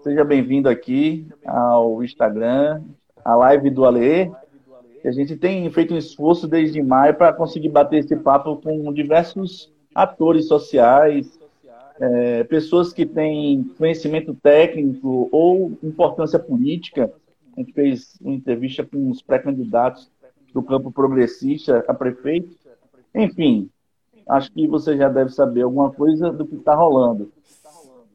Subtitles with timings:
[0.00, 2.82] seja bem-vindo aqui ao Instagram,
[3.24, 4.30] a live do Alê.
[5.04, 9.72] A gente tem feito um esforço desde maio para conseguir bater esse papo com diversos
[9.94, 11.38] atores sociais,
[12.00, 17.12] é, pessoas que têm conhecimento técnico ou importância política.
[17.56, 20.10] A gente fez uma entrevista com os pré-candidatos
[20.54, 22.56] do campo progressista a prefeito.
[23.14, 23.68] Enfim,
[24.28, 27.30] acho que você já deve saber alguma coisa do que está rolando.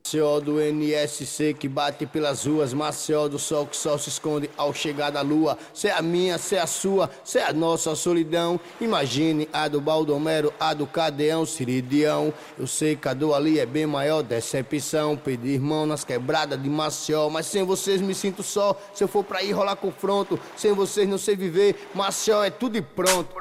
[0.08, 4.74] Maceió do NSC que bate pelas ruas, Maceió do sol que só se esconde ao
[4.74, 5.58] chegar da lua.
[5.74, 8.58] Cê é a minha, cê é a sua, cê é a nossa solidão.
[8.80, 12.34] Imagine a do Baldomero, a do Cadeão, Siridião.
[12.58, 15.18] Eu sei que a do ali é bem maior, decepção.
[15.18, 18.80] Pedir irmão nas quebradas de Maceió, mas sem vocês me sinto só.
[18.94, 21.76] Se eu for pra ir rolar confronto, sem vocês não sei viver.
[21.94, 23.36] Maceió é tudo e pronto.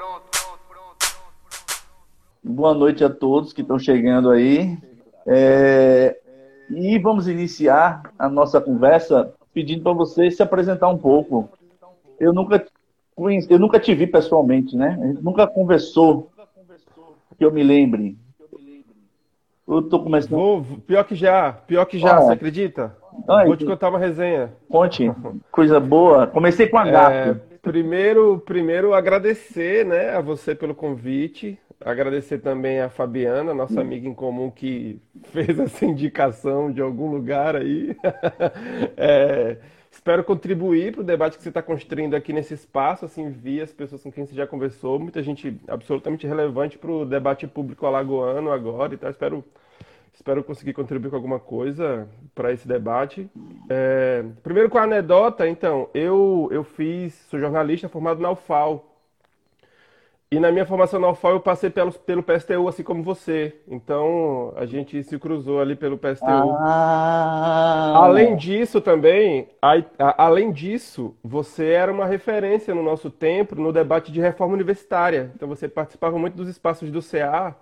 [2.42, 4.76] Boa noite a todos que estão chegando aí.
[5.28, 6.16] É,
[6.70, 11.48] e vamos iniciar a nossa conversa pedindo para você se apresentar um pouco.
[12.18, 12.64] Eu nunca,
[13.48, 14.98] eu nunca te vi pessoalmente, né?
[15.00, 16.30] A gente nunca conversou,
[17.38, 18.18] que eu me lembre.
[19.66, 20.64] Eu tô começando.
[20.86, 22.96] Pior que já, pior que já, ah, você acredita?
[23.28, 24.52] Ai, Vou te contar uma resenha.
[24.68, 25.10] Conte,
[25.50, 26.26] coisa boa.
[26.26, 31.58] Comecei com a é, primeiro, primeiro agradecer, né, a você pelo convite.
[31.84, 34.98] Agradecer também a Fabiana, nossa amiga em comum, que
[35.30, 37.94] fez essa indicação de algum lugar aí.
[38.96, 39.58] é,
[39.90, 43.72] espero contribuir para o debate que você está construindo aqui nesse espaço, assim, via as
[43.72, 48.50] pessoas com quem você já conversou, muita gente absolutamente relevante para o debate público alagoano
[48.50, 49.10] agora e tal.
[49.10, 49.44] Espero,
[50.14, 53.30] espero conseguir contribuir com alguma coisa para esse debate.
[53.68, 58.95] É, primeiro com a anedota, então, eu, eu fiz, sou jornalista formado na UFAL,
[60.28, 63.54] e na minha formação na UFAL eu passei pelo, pelo PSTU, assim como você.
[63.68, 66.26] Então a gente se cruzou ali pelo PSTU.
[66.26, 67.92] Ah.
[67.94, 73.72] Além disso também, a, a, além disso, você era uma referência no nosso tempo no
[73.72, 75.30] debate de reforma universitária.
[75.36, 77.54] Então você participava muito dos espaços do CA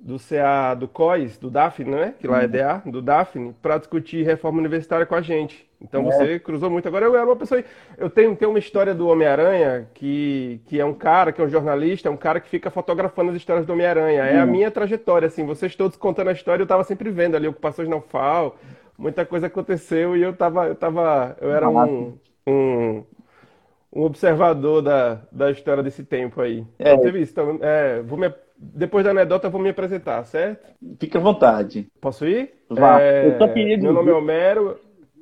[0.00, 2.14] do CA do COIS, do Daphne, né?
[2.18, 2.50] Que lá é uhum.
[2.50, 5.68] DA, do Daphne, para discutir reforma universitária com a gente.
[5.80, 6.12] Então é.
[6.12, 6.88] você cruzou muito.
[6.88, 7.62] Agora eu era uma pessoa.
[7.96, 11.48] Eu tenho, tenho uma história do Homem-Aranha, que, que é um cara, que é um
[11.48, 14.24] jornalista, é um cara que fica fotografando as histórias do Homem-Aranha.
[14.24, 14.50] É a uhum.
[14.50, 15.46] minha trajetória, assim.
[15.46, 18.56] Vocês todos contando a história, eu estava sempre vendo ali ocupações na UFAL,
[18.96, 20.66] muita coisa aconteceu e eu tava.
[20.66, 23.04] Eu, tava, eu era um, um,
[23.92, 26.66] um observador da, da história desse tempo aí.
[26.78, 26.92] É.
[26.92, 27.32] Então, teve isso.
[27.32, 28.26] Então, é, vou me
[28.58, 30.66] depois da anedota, eu vou me apresentar, certo?
[30.98, 31.88] Fique à vontade.
[32.00, 32.54] Posso ir?
[32.68, 33.00] Vá.
[33.00, 33.28] É...
[33.28, 33.86] Eu só queria dizer...
[33.86, 34.78] Meu nome é Homero.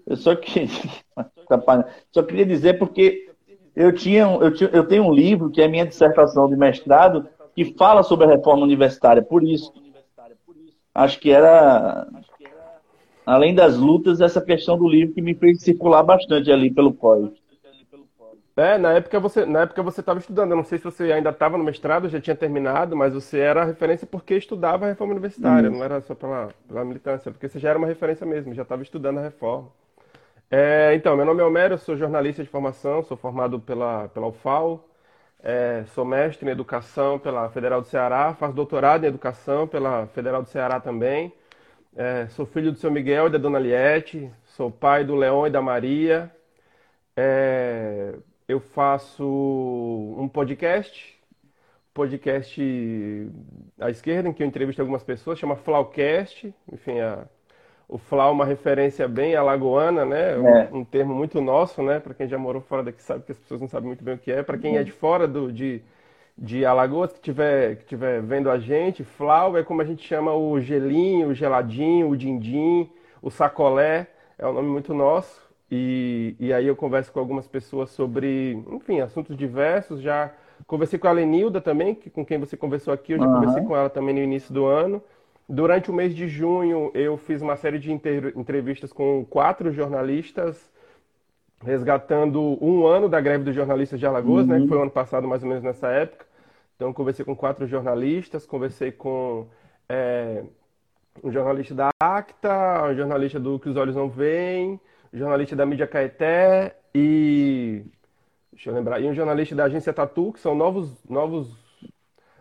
[0.06, 0.68] Eu só queria...
[2.12, 3.30] só queria dizer porque
[3.74, 7.28] eu, tinha, eu, tinha, eu tenho um livro, que é a minha dissertação de mestrado,
[7.54, 9.22] que fala sobre a reforma universitária.
[9.22, 9.72] Por isso,
[10.94, 12.06] acho que era,
[13.24, 17.32] além das lutas, essa questão do livro que me fez circular bastante ali pelo COI.
[18.56, 20.50] É, na época você, na época você estava estudando.
[20.52, 23.64] Eu não sei se você ainda estava no mestrado, já tinha terminado, mas você era
[23.64, 27.70] referência porque estudava a reforma universitária, não era só pela, pela militância, porque você já
[27.70, 29.68] era uma referência mesmo, já estava estudando a reforma.
[30.50, 34.28] É, então, meu nome é Homero, eu sou jornalista de formação, sou formado pela, pela
[34.28, 34.88] UFAL,
[35.42, 40.42] é, sou mestre em educação pela Federal do Ceará, faço doutorado em educação pela Federal
[40.42, 41.32] do Ceará também.
[41.96, 45.50] É, sou filho do seu Miguel e da dona Liette, sou pai do Leão e
[45.50, 46.30] da Maria.
[47.18, 47.65] É,
[48.76, 49.24] faço
[50.18, 51.18] um podcast,
[51.94, 53.32] podcast
[53.80, 57.24] à esquerda, em que eu entrevisto algumas pessoas, chama Flaucast, enfim, a,
[57.88, 60.34] o Flau é uma referência bem alagoana, né?
[60.34, 60.38] É.
[60.70, 61.98] Um, um, termo muito nosso, né?
[61.98, 64.18] Para quem já morou fora daqui sabe que as pessoas não sabem muito bem o
[64.18, 64.42] que é.
[64.42, 65.80] Para quem é de fora do, de,
[66.36, 70.34] de Alagoas, que tiver, que tiver vendo a gente, Flau é como a gente chama
[70.34, 72.90] o gelinho, o geladinho, o dindim,
[73.22, 75.45] o sacolé, é um nome muito nosso.
[75.70, 80.00] E, e aí eu converso com algumas pessoas sobre, enfim, assuntos diversos.
[80.00, 80.32] Já
[80.66, 83.12] conversei com a Lenilda também, que, com quem você conversou aqui.
[83.12, 83.34] Eu já uhum.
[83.34, 85.02] conversei com ela também no início do ano.
[85.48, 90.70] Durante o mês de junho, eu fiz uma série de entrevistas com quatro jornalistas,
[91.62, 94.52] resgatando um ano da greve dos jornalistas de Alagoas, uhum.
[94.52, 94.68] né, que uhum.
[94.68, 96.26] foi o ano passado, mais ou menos nessa época.
[96.74, 99.46] Então, conversei com quatro jornalistas, conversei com
[99.88, 100.42] é,
[101.22, 104.80] um jornalista da ACTA, um jornalista do Que os Olhos Não Veem,
[105.16, 107.84] jornalista da mídia Caeté e
[108.52, 111.54] deixa eu lembrar, e um jornalista da agência Tatu, que são novos novos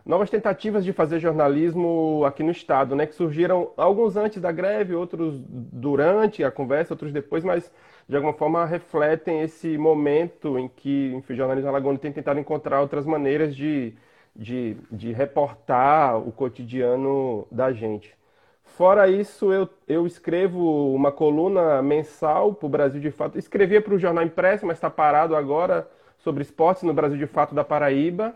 [0.06, 4.94] novas tentativas de fazer jornalismo aqui no estado, né, que surgiram alguns antes da greve,
[4.94, 7.72] outros durante a conversa, outros depois, mas
[8.08, 12.82] de alguma forma refletem esse momento em que enfim, o jornalismo alagoano tem tentado encontrar
[12.82, 13.94] outras maneiras de,
[14.36, 18.16] de, de reportar o cotidiano da gente.
[18.78, 23.38] Fora isso, eu, eu escrevo uma coluna mensal para o Brasil de Fato.
[23.38, 27.56] Escrevia para o Jornal Impresso, mas está parado agora, sobre esportes no Brasil de Fato
[27.56, 28.36] da Paraíba.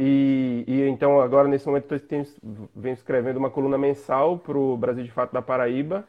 [0.00, 2.26] E, e então, agora, nesse momento, eu
[2.74, 6.04] venho escrevendo uma coluna mensal para o Brasil de Fato da Paraíba.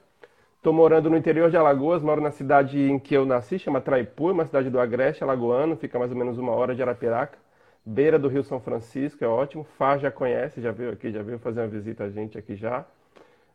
[0.57, 4.31] Estou morando no interior de Alagoas, moro na cidade em que eu nasci, chama Traipu,
[4.31, 7.37] uma cidade do Agreste, alagoano, fica mais ou menos uma hora de Arapiraca
[7.85, 9.63] beira do Rio São Francisco, é ótimo.
[9.63, 12.85] Fá já conhece, já veio aqui, já veio fazer uma visita a gente aqui já.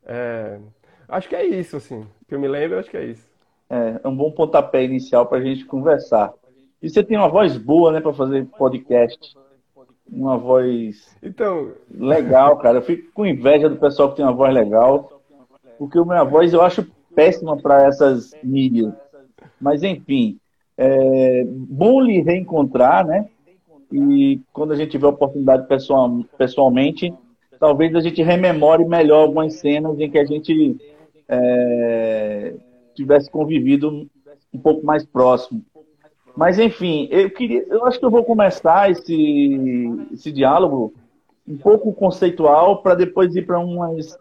[0.06, 0.58] É,
[1.08, 2.06] acho que é isso, assim.
[2.28, 3.26] Que eu me lembro, acho que é isso.
[3.68, 6.32] É, é um bom pontapé inicial para a gente conversar.
[6.82, 9.36] E você tem uma voz boa, né, para fazer podcast.
[10.06, 11.72] Uma voz então...
[11.90, 12.78] legal, cara.
[12.78, 15.22] Eu fico com inveja do pessoal que tem uma voz legal,
[15.78, 18.92] porque a minha voz eu acho péssima para essas mídias.
[19.60, 20.38] Mas, enfim,
[20.76, 23.28] é bom lhe reencontrar, né?
[23.90, 27.14] E quando a gente tiver a oportunidade pessoal, pessoalmente,
[27.64, 30.76] talvez a gente rememore melhor algumas cenas em que a gente
[31.26, 32.52] é,
[32.94, 34.06] tivesse convivido
[34.52, 35.64] um pouco mais próximo.
[36.36, 40.92] Mas enfim, eu queria, eu acho que eu vou começar esse, esse diálogo
[41.48, 44.14] um pouco conceitual para depois ir para umas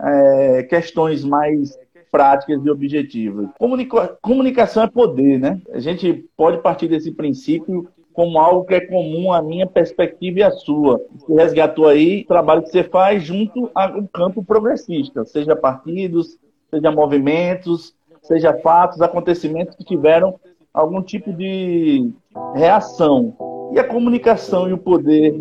[0.00, 1.76] é, questões mais
[2.12, 3.48] práticas e objetivas.
[3.58, 5.60] Comunica, comunicação é poder, né?
[5.72, 10.42] A gente pode partir desse princípio como algo que é comum à minha perspectiva e
[10.42, 11.00] à sua.
[11.20, 16.36] Você resgatou aí o trabalho que você faz junto ao campo progressista, seja partidos,
[16.68, 20.34] seja movimentos, seja fatos, acontecimentos que tiveram
[20.74, 22.10] algum tipo de
[22.56, 23.36] reação.
[23.72, 25.40] E a comunicação e o poder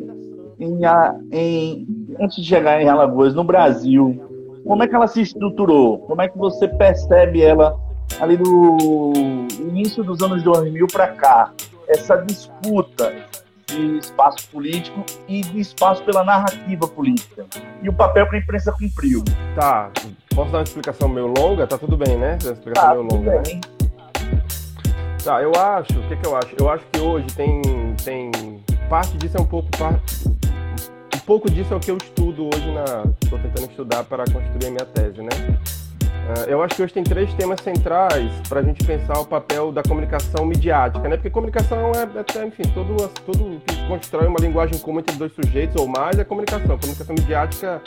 [0.60, 0.80] em,
[1.32, 1.88] em,
[2.20, 4.22] antes de chegar em Alagoas, no Brasil,
[4.64, 5.98] como é que ela se estruturou?
[6.02, 7.76] Como é que você percebe ela
[8.20, 9.14] ali do
[9.62, 11.52] início dos anos 2000 para cá?
[11.88, 13.14] Essa disputa
[13.68, 17.46] de espaço político e de espaço pela narrativa política.
[17.82, 19.24] E o papel que a imprensa cumpriu.
[19.56, 19.92] Tá,
[20.34, 21.68] posso dar uma explicação meio longa?
[21.68, 22.38] Tá tudo bem, né?
[22.38, 23.32] Explicação tá, meio longa.
[23.32, 23.42] Né?
[23.42, 23.56] Bem.
[23.56, 23.62] Né?
[25.24, 26.56] Tá, eu acho, o que, que eu acho?
[26.58, 27.62] Eu acho que hoje tem,
[28.04, 28.32] tem
[28.90, 29.68] parte disso é um pouco
[31.14, 34.68] um pouco disso é o que eu estudo hoje na estou tentando estudar para construir
[34.68, 35.30] a minha tese, né?
[36.28, 39.72] É, eu acho que hoje tem três temas centrais para a gente pensar o papel
[39.72, 41.16] da comunicação midiática, né?
[41.16, 45.78] Porque comunicação é, é enfim, todo, tudo que constrói uma linguagem comum entre dois sujeitos
[45.78, 46.76] ou mais é comunicação.
[46.76, 47.82] A comunicação midiática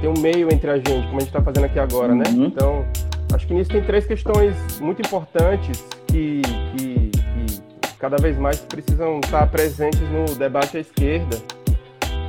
[0.00, 2.24] tem um meio entre a gente, como a gente está fazendo aqui agora, né?
[2.28, 2.46] uhum.
[2.46, 2.84] Então,
[3.32, 6.42] acho que nisso tem três questões muito importantes que,
[6.76, 7.62] que, que
[8.00, 11.36] cada vez mais precisam estar presentes no debate à esquerda.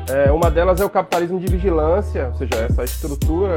[0.07, 3.55] É, uma delas é o capitalismo de vigilância, ou seja, essa estrutura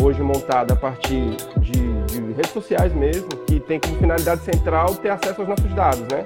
[0.00, 5.10] hoje montada a partir de, de, redes sociais mesmo, que tem como finalidade central ter
[5.10, 6.24] acesso aos nossos dados, né?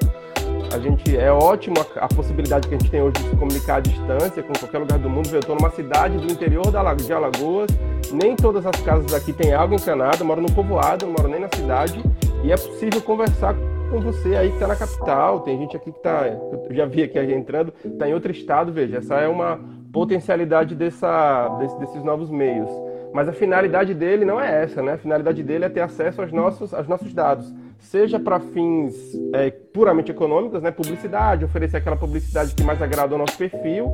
[0.73, 3.77] A gente é ótimo a, a possibilidade que a gente tem hoje de se comunicar
[3.77, 5.29] à distância com qualquer lugar do mundo.
[5.33, 7.71] Eu estou numa cidade do interior da, de Alagoas,
[8.13, 11.41] nem todas as casas aqui têm água encanada, eu moro no povoado, não moro nem
[11.41, 12.03] na cidade,
[12.43, 13.55] e é possível conversar
[13.91, 15.41] com você aí que está na capital.
[15.41, 16.25] Tem gente aqui que está,
[16.71, 18.73] já vi aqui entrando, está em outro estado.
[18.73, 19.61] Veja, essa é uma
[19.93, 22.69] potencialidade dessa, desse, desses novos meios.
[23.15, 24.95] Mas a finalidade dele não é essa, né?
[24.95, 28.93] A finalidade dele é ter acesso aos nossos, aos nossos dados, seja para fins
[29.33, 30.73] é, puramente econômicos, né?
[30.73, 33.93] Publicidade, oferecer aquela publicidade que mais agrada ao nosso perfil,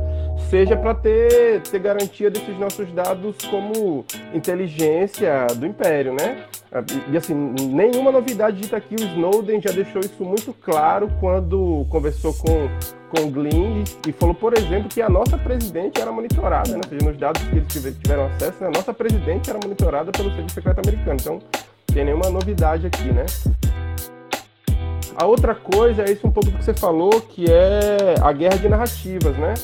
[0.48, 6.46] seja para ter, ter garantia desses nossos dados como inteligência do império, né?
[7.10, 12.32] E assim, nenhuma novidade dita aqui, o Snowden já deixou isso muito claro quando conversou
[12.34, 12.68] com
[13.10, 16.80] com o Glyn e falou, por exemplo, que a nossa presidente era monitorada, né?
[16.82, 18.68] ou seja, nos dados que eles tiveram acesso, né?
[18.68, 21.16] a nossa presidente era monitorada pelo Serviço Secreto Americano.
[21.20, 21.38] Então,
[21.86, 23.26] tem nenhuma novidade aqui, né?
[25.16, 28.56] A outra coisa é isso um pouco do que você falou, que é a guerra
[28.56, 29.54] de narrativas, né?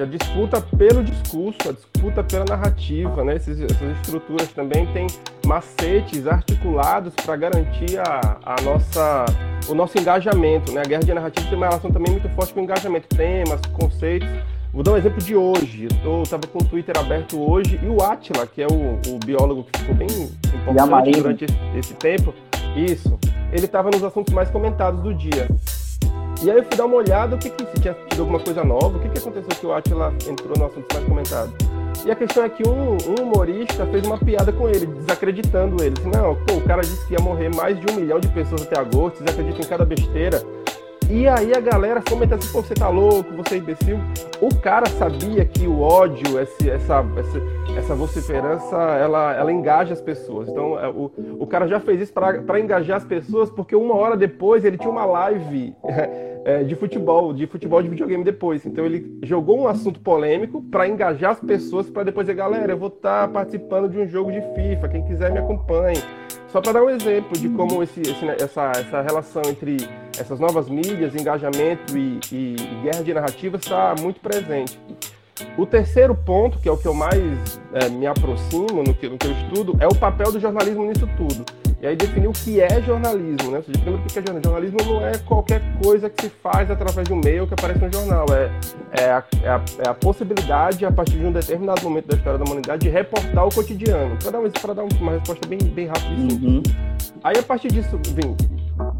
[0.00, 3.36] A disputa pelo discurso, a disputa pela narrativa, né?
[3.36, 5.06] Essas estruturas também têm
[5.50, 9.24] macetes articulados para garantir a, a nossa
[9.68, 10.82] o nosso engajamento, né?
[10.84, 14.28] A guerra de narrativa tem uma relação também muito forte com o engajamento, temas, conceitos.
[14.72, 15.88] Vou dar um exemplo de hoje.
[16.04, 19.64] Eu estava com o Twitter aberto hoje e o Atila, que é o, o biólogo
[19.64, 22.32] que ficou bem importante durante esse, esse, tempo,
[22.76, 23.18] isso,
[23.52, 25.48] ele estava nos assuntos mais comentados do dia.
[26.44, 28.62] E aí eu fui dar uma olhada, o que, que se tinha tido alguma coisa
[28.62, 31.79] nova, o que, que aconteceu que o Atila entrou no assunto mais comentado.
[32.04, 35.94] E a questão é que um, um, humorista fez uma piada com ele, desacreditando ele.
[35.98, 38.62] Assim, não, pô, o cara disse que ia morrer mais de um milhão de pessoas
[38.62, 40.42] até agosto, vocês acreditam em cada besteira.
[41.10, 43.98] E aí a galera comenta assim, pô, você tá louco, você é imbecil.
[44.40, 47.42] O cara sabia que o ódio, esse, essa, essa,
[47.76, 50.48] essa vociferança, ela, ela engaja as pessoas.
[50.48, 54.16] Então, é, o, o cara já fez isso para engajar as pessoas, porque uma hora
[54.16, 55.74] depois ele tinha uma live
[56.44, 58.64] é, de futebol, de futebol de videogame depois.
[58.64, 62.78] Então ele jogou um assunto polêmico para engajar as pessoas, para depois dizer, galera, eu
[62.78, 66.02] vou estar tá participando de um jogo de FIFA, quem quiser me acompanhe.
[66.48, 69.76] Só para dar um exemplo de como esse, esse, essa, essa relação entre
[70.18, 74.78] essas novas mídias, engajamento e, e, e guerra de narrativas está muito presente.
[75.56, 79.16] O terceiro ponto, que é o que eu mais é, me aproximo no que, no
[79.16, 81.44] que eu estudo, é o papel do jornalismo nisso tudo.
[81.82, 83.56] E aí definir o que é jornalismo, né?
[83.56, 84.50] Ou seja, primeiro o que é jornalismo?
[84.50, 87.90] Jornalismo não é qualquer coisa que se faz através de um meio que aparece no
[87.90, 88.26] jornal.
[88.30, 92.16] É, é, a, é, a, é a possibilidade, a partir de um determinado momento da
[92.18, 94.14] história da humanidade, de reportar o cotidiano.
[94.18, 96.52] Para dar, um, dar uma resposta bem, bem rápida e simples.
[96.52, 96.62] Uhum.
[97.24, 98.36] Aí a partir disso, vem,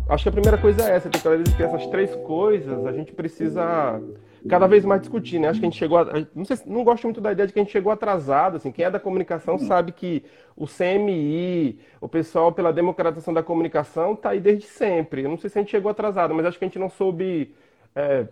[0.08, 4.00] acho que a primeira coisa é essa, tem que essas três coisas, a gente precisa
[4.48, 5.48] cada vez mais discutir, né?
[5.48, 7.58] Acho que a gente chegou, a, não sei, não gosto muito da ideia de que
[7.58, 9.58] a gente chegou atrasado, assim, quem é da comunicação hum.
[9.58, 10.22] sabe que
[10.56, 15.22] o CMI, o pessoal pela democratização da comunicação está aí desde sempre.
[15.22, 17.54] Eu não sei se a gente chegou atrasado, mas acho que a gente não soube
[17.94, 18.26] é,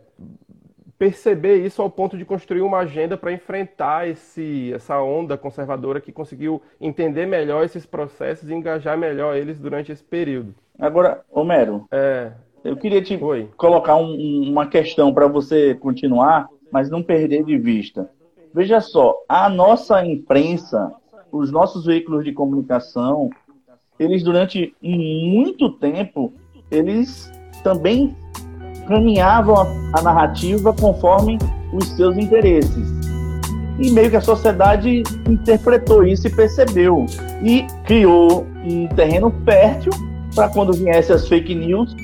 [0.99, 6.11] perceber isso ao ponto de construir uma agenda para enfrentar esse, essa onda conservadora que
[6.11, 10.55] conseguiu entender melhor esses processos e engajar melhor eles durante esse período.
[10.79, 12.33] Agora, Homero, é,
[12.65, 13.49] eu queria te Oi.
[13.57, 18.11] colocar um, uma questão para você continuar, mas não perder de vista.
[18.55, 20.93] Veja só, a nossa imprensa,
[21.31, 23.31] os nossos veículos de comunicação,
[23.99, 26.33] eles durante muito tempo,
[26.71, 27.31] eles
[27.63, 28.17] também
[28.87, 29.57] caminhavam
[29.95, 31.39] a, narrativa conforme
[31.73, 32.89] os seus interesses.
[33.79, 37.07] E meio que a sociedade interpretou isso e percebeu.
[37.43, 39.93] E criou um terreno fértil
[40.35, 41.95] para quando viessem as fake news,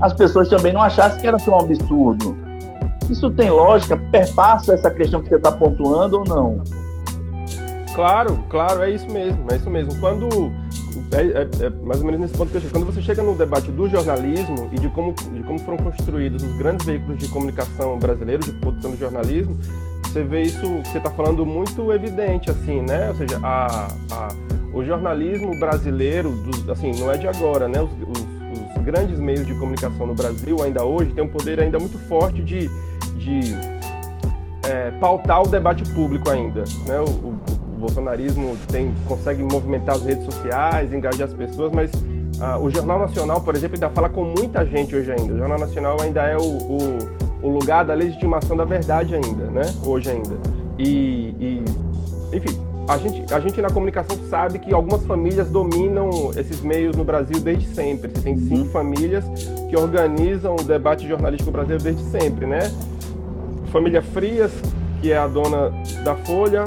[0.00, 2.36] as pessoas também não achassem que era tão absurdo.
[3.08, 3.96] Isso tem lógica?
[3.96, 6.62] Perpassa essa questão que você está pontuando ou não?
[7.94, 9.98] Claro, claro, é isso mesmo, é isso mesmo.
[9.98, 10.28] Quando
[11.12, 12.72] é, é, é, mais ou menos nesse ponto que eu chego.
[12.72, 16.56] Quando você chega no debate do jornalismo e de como, de como foram construídos os
[16.56, 19.58] grandes veículos de comunicação brasileiros de produção de jornalismo,
[20.04, 23.08] você vê isso que você está falando muito evidente, assim, né?
[23.08, 24.28] Ou seja, a, a,
[24.72, 27.80] o jornalismo brasileiro, dos, assim, não é de agora, né?
[27.80, 28.26] Os, os
[28.80, 32.68] grandes meios de comunicação no Brasil, ainda hoje, tem um poder ainda muito forte de,
[33.16, 33.54] de
[34.68, 36.64] é, pautar o debate público ainda.
[36.86, 36.98] Né?
[37.00, 37.38] O, o,
[37.74, 41.90] o, bolsonarismo tem, consegue movimentar as redes sociais, engajar as pessoas, mas
[42.40, 45.34] ah, o Jornal Nacional, por exemplo, ainda fala com muita gente hoje ainda.
[45.34, 46.98] O Jornal Nacional ainda é o, o,
[47.42, 49.62] o lugar da legitimação da verdade ainda, né?
[49.84, 50.36] Hoje ainda.
[50.78, 51.64] E, e
[52.32, 52.58] enfim,
[52.90, 57.38] a gente, a gente na comunicação sabe que algumas famílias dominam esses meios no Brasil
[57.40, 58.10] desde sempre.
[58.10, 58.70] Você tem cinco uhum.
[58.70, 59.24] famílias
[59.68, 62.60] que organizam o debate jornalístico brasileiro desde sempre, né?
[63.70, 64.50] Família Frias,
[65.00, 65.70] que é a dona
[66.02, 66.64] da Folha,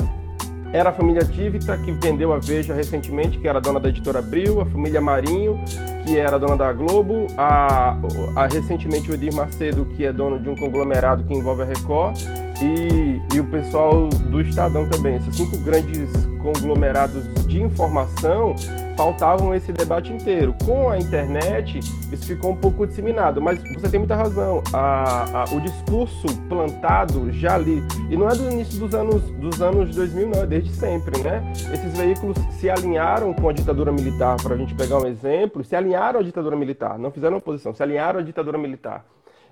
[0.71, 4.61] era a família Tivita, que vendeu a Veja recentemente, que era dona da editora Abril,
[4.61, 5.59] a família Marinho,
[6.05, 7.97] que era dona da Globo, a,
[8.35, 12.17] a recentemente o Edir Macedo, que é dono de um conglomerado que envolve a Record,
[12.63, 15.17] e, e o pessoal do Estadão também.
[15.17, 16.10] Esses cinco grandes
[16.41, 18.55] conglomerados de informação
[18.96, 20.55] faltavam esse debate inteiro.
[20.65, 24.62] Com a internet, isso ficou um pouco disseminado, mas você tem muita razão.
[24.72, 29.62] A, a, o discurso plantado já ali, e não é do início dos anos, dos
[29.62, 31.41] anos 2000, não, é desde sempre, né?
[31.74, 35.75] Esses veículos se alinharam com a ditadura militar, para a gente pegar um exemplo, se
[35.75, 39.05] alinharam à ditadura militar, não fizeram oposição, se alinharam à ditadura militar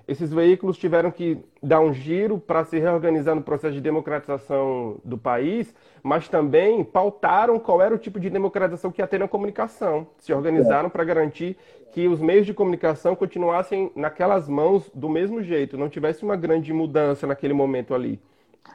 [0.06, 5.16] esses veículos tiveram que dar um giro para se reorganizar no processo de democratização do
[5.16, 10.06] país, mas também pautaram qual era o tipo de democratização que ia ter na comunicação.
[10.18, 11.56] Se organizaram para garantir
[11.92, 16.72] que os meios de comunicação continuassem naquelas mãos do mesmo jeito, não tivesse uma grande
[16.72, 18.20] mudança naquele momento ali.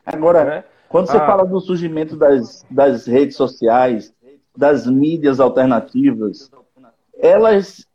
[0.06, 0.64] Agora, né?
[0.88, 4.14] quando você ah, fala do surgimento das, das redes sociais,
[4.56, 6.50] das mídias alternativas,
[7.20, 7.86] elas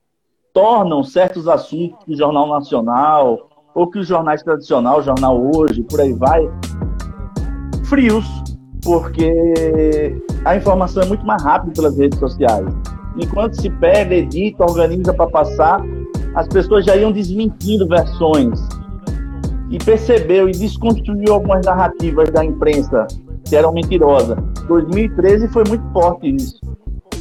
[0.52, 6.12] tornam certos assuntos do Jornal Nacional, ou que os jornais tradicionais, Jornal Hoje, por aí
[6.12, 6.49] vai,
[7.85, 8.26] frios,
[8.82, 12.66] porque a informação é muito mais rápida pelas redes sociais.
[13.16, 15.82] Enquanto se pega, edita, organiza para passar,
[16.35, 18.61] as pessoas já iam desmentindo versões.
[19.71, 23.06] E percebeu e desconstruiu algumas narrativas da imprensa
[23.44, 24.37] que eram mentirosas.
[24.68, 26.61] 2013 foi muito forte isso.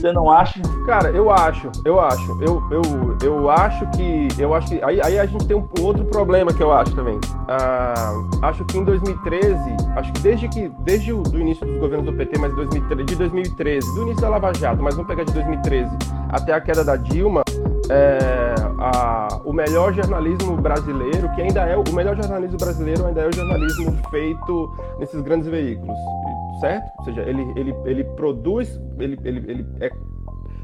[0.01, 0.59] Você não acha?
[0.87, 2.31] Cara, eu acho, eu acho.
[2.41, 4.29] Eu, eu, eu acho que.
[4.39, 4.83] Eu acho que.
[4.83, 7.19] Aí, aí a gente tem um, outro problema que eu acho também.
[7.47, 9.55] Ah, acho que em 2013,
[9.95, 10.69] acho que desde que.
[10.79, 14.29] Desde o do início dos governos do PT, mas 2013, de 2013, do início da
[14.29, 15.95] Lava Jato, mas vamos pegar de 2013
[16.29, 17.43] até a queda da Dilma,
[17.91, 23.27] é, a, o melhor jornalismo brasileiro, que ainda é o melhor jornalismo brasileiro, ainda é
[23.27, 25.95] o jornalismo feito nesses grandes veículos,
[26.61, 26.89] certo?
[26.99, 29.91] Ou seja, ele, ele, ele produz, ele, ele, ele é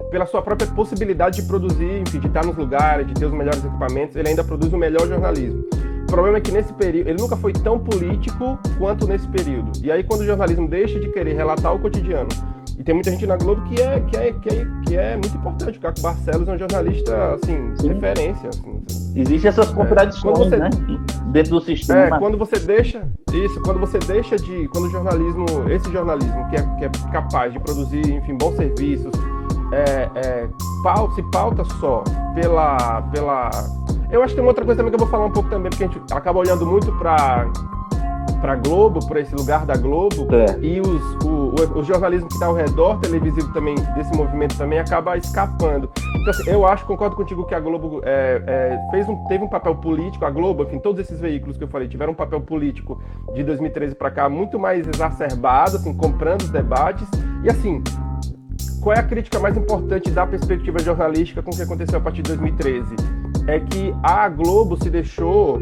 [0.10, 3.66] pela sua própria possibilidade de produzir, enfim, de estar nos lugares, de ter os melhores
[3.66, 5.66] equipamentos, ele ainda produz o melhor jornalismo.
[6.04, 9.72] O problema é que nesse período, ele nunca foi tão político quanto nesse período.
[9.84, 12.30] E aí, quando o jornalismo deixa de querer relatar o cotidiano,
[12.78, 15.36] e tem muita gente na Globo que é, que é, que é, que é muito
[15.36, 15.80] importante.
[15.80, 17.88] O Caco Barcelos é um jornalista, assim, Sim.
[17.88, 18.50] referência.
[18.50, 18.84] Assim,
[19.16, 20.70] Existem essas contradições, é, você, né?
[21.32, 22.16] Dentro do sistema.
[22.16, 23.08] É, quando você deixa.
[23.34, 24.68] Isso, quando você deixa de.
[24.68, 29.12] Quando o jornalismo, esse jornalismo que é, que é capaz de produzir, enfim, bons serviços,
[29.72, 30.50] é, é,
[30.84, 32.04] pauta, se pauta só
[32.36, 33.50] pela, pela.
[34.12, 35.72] Eu acho que tem uma outra coisa também que eu vou falar um pouco também,
[35.72, 37.50] porque a gente acaba olhando muito para
[38.40, 40.60] para Globo, para esse lugar da Globo, é.
[40.60, 44.80] e os, o, o, o, jornalismo que está ao redor televisivo também desse movimento também
[44.80, 45.90] acaba escapando.
[46.22, 49.48] Então, assim, eu acho, concordo contigo que a Globo é, é, fez um, teve um
[49.48, 53.02] papel político, a Globo, enfim, todos esses veículos que eu falei tiveram um papel político
[53.34, 57.08] de 2013 para cá muito mais exacerbado, assim, comprando os debates,
[57.44, 57.82] e assim,
[58.82, 62.22] qual é a crítica mais importante da perspectiva jornalística com o que aconteceu a partir
[62.22, 62.96] de 2013?
[63.48, 65.60] É que a Globo se deixou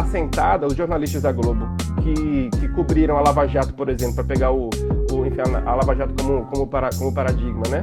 [0.00, 1.66] assentada, os jornalistas da Globo
[2.02, 4.70] que, que cobriram a Lava Jato, por exemplo, para pegar o,
[5.10, 7.82] o enfim, a Lava Jato como, como, para, como paradigma, né?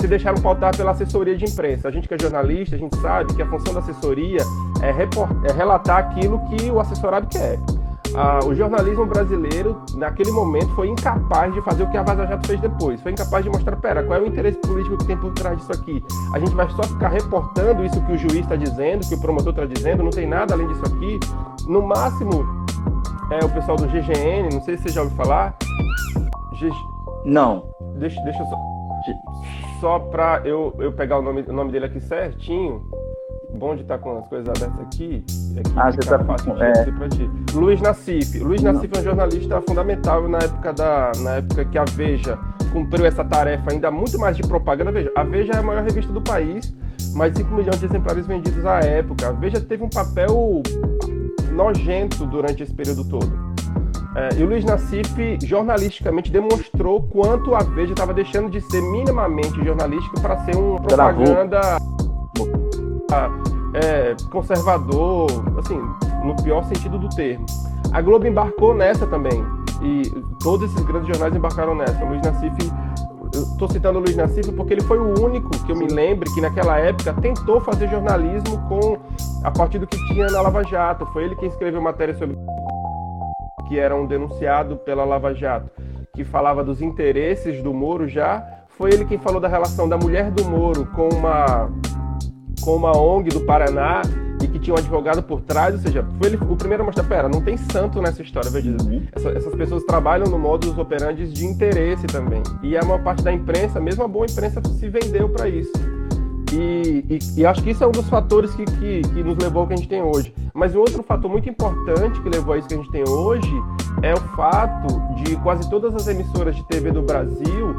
[0.00, 1.88] Se deixaram pautar pela assessoria de imprensa.
[1.88, 4.40] A gente que é jornalista, a gente sabe que a função da assessoria
[4.80, 7.58] é, report, é relatar aquilo que o assessorado quer
[8.14, 12.46] ah, o jornalismo brasileiro, naquele momento, foi incapaz de fazer o que a Vaza Jato
[12.46, 13.00] fez depois.
[13.00, 15.72] Foi incapaz de mostrar, pera, qual é o interesse político que tem por trás disso
[15.72, 16.02] aqui?
[16.34, 19.50] A gente vai só ficar reportando isso que o juiz está dizendo, que o promotor
[19.50, 21.20] está dizendo, não tem nada além disso aqui.
[21.66, 22.44] No máximo,
[23.30, 25.56] é o pessoal do GGN, não sei se você já ouviu falar.
[26.54, 26.70] G...
[27.24, 27.64] Não.
[27.98, 28.56] Deixa, deixa eu só.
[29.80, 32.82] Só para eu, eu pegar o nome, o nome dele aqui certinho
[33.54, 35.24] bom de estar com as coisas abertas aqui.
[35.56, 36.92] É que ah, você tá fácil de é.
[36.92, 37.30] pra ti.
[37.54, 38.38] Luiz Nassif.
[38.38, 42.38] Luiz Nassif é um jornalista fundamental na época, da, na época que a Veja
[42.72, 44.92] cumpriu essa tarefa ainda muito mais de propaganda.
[44.92, 46.74] Veja, a Veja é a maior revista do país,
[47.14, 49.28] mais de 5 milhões de exemplares vendidos à época.
[49.28, 50.62] A Veja teve um papel
[51.52, 53.48] nojento durante esse período todo.
[54.14, 59.64] É, e o Luiz Nassif, jornalisticamente, demonstrou quanto a Veja estava deixando de ser minimamente
[59.64, 61.78] jornalística para ser uma propaganda
[63.74, 65.80] é, conservador, assim,
[66.24, 67.46] no pior sentido do termo.
[67.92, 69.44] A Globo embarcou nessa também.
[69.82, 70.02] E
[70.42, 72.04] todos esses grandes jornais embarcaram nessa.
[72.04, 72.54] O Luiz Nassif,
[73.34, 76.28] eu estou citando o Luiz Nassif porque ele foi o único que eu me lembre
[76.34, 78.98] que naquela época tentou fazer jornalismo com
[79.44, 81.06] a partir do que tinha na Lava Jato.
[81.06, 82.36] Foi ele quem escreveu matéria sobre
[83.68, 85.70] que era um denunciado pela Lava Jato,
[86.14, 88.44] que falava dos interesses do Moro já.
[88.76, 91.68] Foi ele quem falou da relação da mulher do Moro com uma
[92.60, 94.02] com uma ONG do Paraná
[94.42, 97.04] e que tinha um advogado por trás, ou seja, foi ele o primeiro a mostrar,
[97.04, 99.02] pera, não tem santo nessa história, veja, uhum.
[99.12, 102.42] Essa, essas pessoas trabalham no modus operandi de interesse também.
[102.62, 105.72] E a maior parte da imprensa, mesmo a boa imprensa, se vendeu para isso.
[106.52, 109.62] E, e, e, acho que isso é um dos fatores que, que, que, nos levou
[109.62, 110.32] ao que a gente tem hoje.
[110.54, 113.52] Mas um outro fator muito importante que levou a isso que a gente tem hoje
[114.02, 114.86] é o fato
[115.22, 117.76] de quase todas as emissoras de TV do Brasil,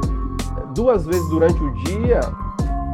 [0.76, 2.20] duas vezes durante o dia,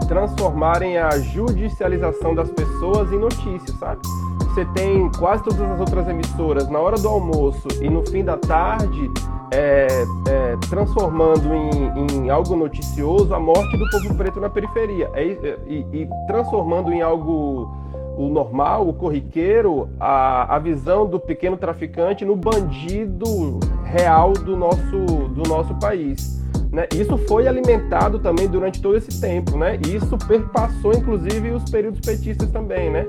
[0.08, 4.02] transformarem a judicialização das pessoas em notícias, sabe?
[4.40, 8.38] Você tem quase todas as outras emissoras na hora do almoço e no fim da
[8.38, 9.12] tarde
[9.52, 9.88] é,
[10.28, 15.24] é, transformando em, em, algo noticioso a morte do povo preto na periferia é,
[15.68, 17.70] e, e, transformando em algo
[18.18, 25.06] o normal, o corriqueiro, a, a visão do pequeno traficante no bandido real do nosso,
[25.30, 26.45] do nosso país.
[26.76, 26.86] Né?
[26.94, 29.80] Isso foi alimentado também durante todo esse tempo, né?
[29.88, 33.08] E isso perpassou, inclusive, os períodos petistas também, né?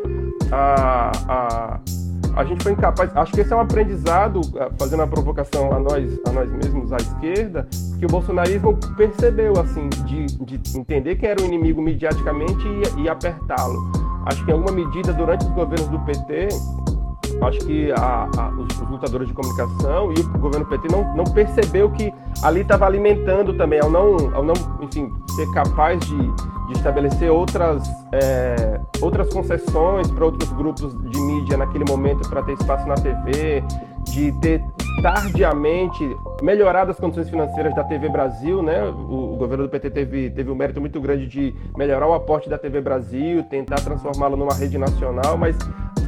[0.52, 1.80] A, a,
[2.36, 3.10] a gente foi incapaz.
[3.16, 4.40] Acho que esse é um aprendizado,
[4.78, 7.66] fazendo a provocação a nós, a nós mesmos, à esquerda,
[7.98, 12.64] que o bolsonarismo percebeu, assim, de, de entender quem era o inimigo mediaticamente
[12.96, 13.90] e, e apertá-lo.
[14.26, 16.48] Acho que em alguma medida, durante os governos do PT,
[17.42, 21.24] acho que a, a, os, os, lutadores de comunicação e o governo PT não, não
[21.24, 26.72] percebeu que ali estava alimentando também, ao não, ao não enfim, ser capaz de, de
[26.72, 32.86] estabelecer outras, é, outras concessões para outros grupos de mídia naquele momento para ter espaço
[32.86, 33.62] na TV,
[34.16, 34.62] de ter
[35.02, 38.82] tardiamente melhorado as condições financeiras da TV Brasil, né?
[38.82, 42.48] O, o, governo do PT teve, teve um mérito muito grande de melhorar o aporte
[42.48, 45.54] da TV Brasil, tentar transformá-la numa rede nacional, mas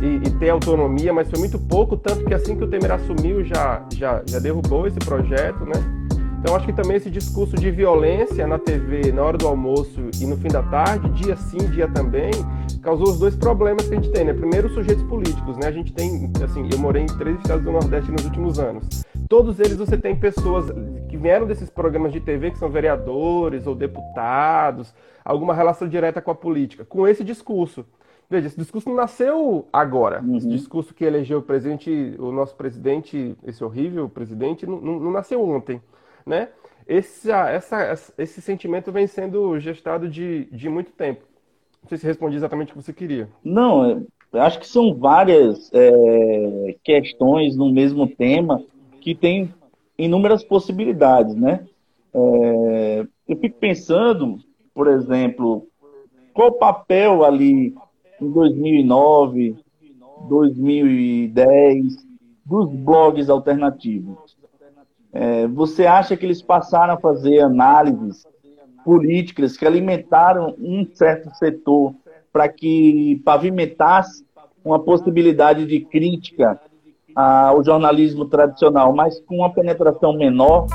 [0.01, 3.45] e, e, ter autonomia, mas foi muito pouco, tanto que assim que o Temer assumiu
[3.45, 5.75] já, já, já derrubou esse projeto, né?
[6.41, 10.25] Então acho que também esse discurso de violência na TV, na hora do almoço e
[10.25, 12.31] no fim da tarde, dia sim, dia também,
[12.81, 14.33] causou os dois problemas que a gente tem, né?
[14.33, 15.67] Primeiro, os sujeitos políticos, né?
[15.67, 19.05] A gente tem, assim, eu morei em três estados do Nordeste nos últimos anos.
[19.29, 20.67] Todos eles você tem pessoas
[21.09, 26.31] que vieram desses programas de TV, que são vereadores ou deputados, alguma relação direta com
[26.31, 27.85] a política, com esse discurso.
[28.31, 30.23] Veja, esse discurso não nasceu agora.
[30.23, 30.37] Uhum.
[30.37, 35.11] Esse discurso que elegeu o presidente, o nosso presidente, esse horrível presidente, não, não, não
[35.11, 35.81] nasceu ontem
[36.29, 36.49] né?
[36.87, 41.23] Esse, essa, esse sentimento vem sendo gestado de, de muito tempo.
[41.83, 43.29] Não sei se respondi exatamente o que você queria.
[43.45, 48.63] Não, acho que são várias é, questões no mesmo tema
[49.01, 49.53] que tem
[49.99, 51.67] inúmeras possibilidades, né?
[52.15, 54.39] É, eu fico pensando,
[54.75, 55.67] por exemplo,
[56.33, 57.75] qual o papel ali
[58.21, 59.57] em 2009,
[60.29, 61.97] 2010
[62.47, 64.38] dos blogs alternativos?
[65.13, 68.27] É, você acha que eles passaram a fazer análises
[68.85, 71.95] políticas que alimentaram um certo setor
[72.33, 74.25] para que pavimentasse
[74.65, 76.61] uma possibilidade de crítica
[77.15, 80.67] ao jornalismo tradicional, mas com uma penetração menor,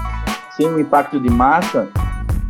[0.51, 1.87] sem um impacto de massa?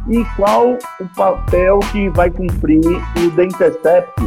[0.10, 4.22] E qual o papel que vai cumprir o The Intercept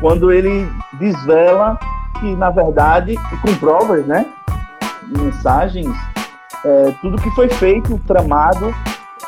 [0.00, 1.78] quando ele desvela
[2.20, 4.26] que, na verdade, com provas, né?
[5.08, 5.88] Mensagens
[6.64, 8.74] é, tudo que foi feito, tramado,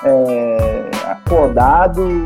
[0.03, 2.25] é, acordado,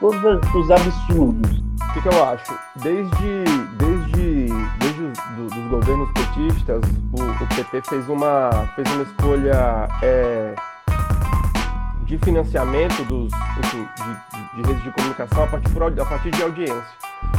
[0.00, 1.58] todos os absurdos.
[1.58, 2.54] O que, que, eu acho?
[2.76, 3.44] Desde,
[3.76, 4.46] desde,
[4.78, 6.80] desde os do, dos governos petistas,
[7.12, 10.54] o, o, PT fez uma, fez uma escolha é,
[12.04, 16.84] de financiamento dos, enfim, de, de, redes de comunicação a partir, a partir de audiência.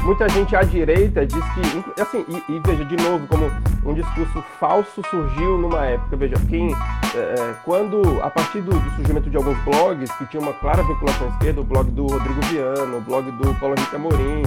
[0.04, 3.52] Muita gente à direita diz que, assim, e, e, veja, de novo, como
[3.86, 6.74] um discurso falso surgiu numa época, veja, quem,
[7.16, 10.82] é, é, quando, a partir do, do, surgimento de alguns blogs que tinham uma clara
[10.82, 14.44] vinculação à esquerda, o blog do Rodrigo Viana, o blog do Paulo Henrique Amorim,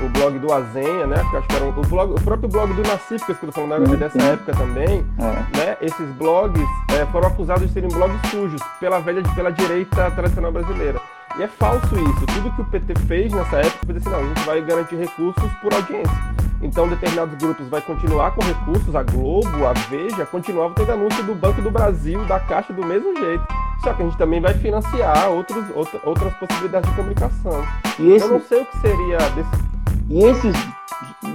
[0.00, 2.72] o blog do Azenha, né, que acho que era um, o, blog, o próprio blog
[2.72, 5.56] do Nacíficas, que eu tô falando né, dessa época também, é.
[5.58, 6.66] né, esses blogs
[6.98, 11.00] é, foram acusados de serem blogs sujos pela velha, pela direita tradicional brasileira.
[11.36, 12.26] E é falso isso.
[12.26, 15.52] Tudo que o PT fez nessa época foi assim, não, a gente vai garantir recursos
[15.60, 16.34] por audiência.
[16.62, 21.34] Então, determinados grupos vai continuar com recursos, a Globo, a Veja, continuava tendo anúncio do
[21.34, 23.44] Banco do Brasil, da Caixa do mesmo jeito.
[23.82, 27.66] Só que a gente também vai financiar outros, outra, outras possibilidades de comunicação.
[27.98, 28.24] E esse...
[28.24, 29.74] Eu não sei o que seria desse.
[30.08, 30.56] E esses.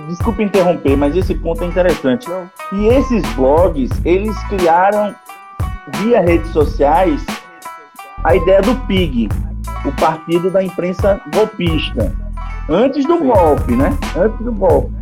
[0.08, 2.28] Desculpe interromper, mas esse ponto é interessante.
[2.30, 2.50] Não.
[2.72, 5.14] E esses blogs, eles criaram
[5.98, 7.24] via redes sociais
[8.24, 9.30] a ideia do PIG,
[9.86, 12.14] o partido da imprensa golpista.
[12.70, 13.28] Antes do sim.
[13.28, 13.98] golpe, né?
[14.18, 14.94] Antes do golpe.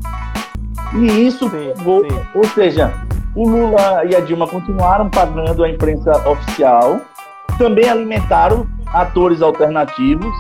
[0.96, 2.20] E isso, sim, sim.
[2.34, 2.94] ou seja,
[3.36, 7.02] o Lula e a Dilma continuaram pagando a imprensa oficial,
[7.58, 10.34] também alimentaram atores alternativos,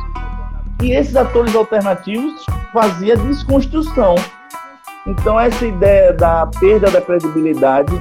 [0.82, 4.15] e esses atores alternativos faziam desconstrução.
[5.06, 7.93] Então, essa ideia da perda da credibilidade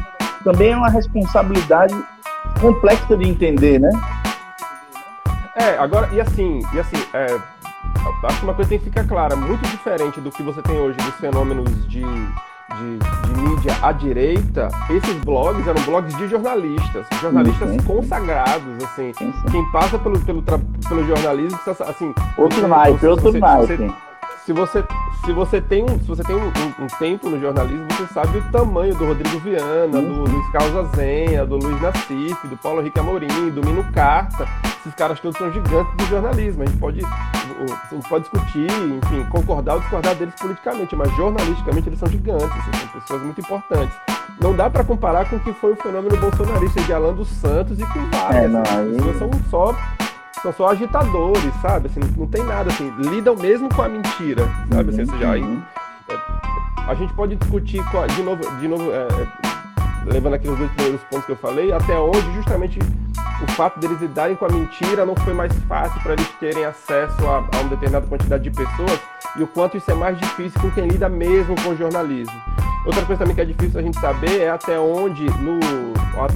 [0.45, 1.95] também é uma responsabilidade
[2.61, 3.91] complexa de entender, né?
[5.57, 7.25] É, agora, e assim, e assim, é,
[8.25, 10.99] acho que uma coisa tem que ficar clara, muito diferente do que você tem hoje
[10.99, 17.71] dos fenômenos de, de, de mídia à direita, esses blogs eram blogs de jornalistas, jornalistas
[17.71, 17.79] uhum.
[17.85, 19.51] consagrados, assim, sim, sim.
[19.51, 22.15] quem passa pelo, pelo, pelo jornalismo, assim...
[22.37, 23.91] Outro naipe, outro naipe
[24.47, 24.85] se você,
[25.25, 28.39] se você tem, um, se você tem um, um, um, tempo no jornalismo, você sabe
[28.39, 33.01] o tamanho do Rodrigo Viana, do Luiz Carlos Azenha, do Luiz Nassif, do Paulo Henrique
[33.01, 34.47] Amorim, do Mino Carta.
[34.79, 36.63] Esses caras todos são gigantes do jornalismo.
[36.63, 41.89] A gente pode, a gente pode discutir, enfim, concordar ou discordar deles politicamente, mas jornalisticamente
[41.89, 43.97] eles são gigantes, assim, são pessoas muito importantes.
[44.41, 47.81] Não dá para comparar com o que foi o fenômeno bolsonarista de Alan dos Santos
[47.81, 48.45] e com várias.
[48.45, 48.93] É, não, assim, aí...
[48.93, 49.77] pessoas são só
[50.43, 51.89] são só agitadores, sabe?
[51.89, 54.91] Assim, não tem nada assim, lidam mesmo com a mentira, sabe?
[54.91, 55.63] Assim, já, uhum.
[56.09, 57.83] é, a gente pode discutir
[58.15, 61.73] de novo, de novo é, é, levando aqui os dois primeiros pontos que eu falei,
[61.73, 62.79] até onde justamente
[63.43, 67.27] o fato deles lidarem com a mentira não foi mais fácil para eles terem acesso
[67.27, 69.01] a, a uma determinada quantidade de pessoas
[69.37, 72.33] e o quanto isso é mais difícil com quem lida mesmo com o jornalismo.
[72.87, 75.59] Outra coisa também que é difícil a gente saber é até onde, no,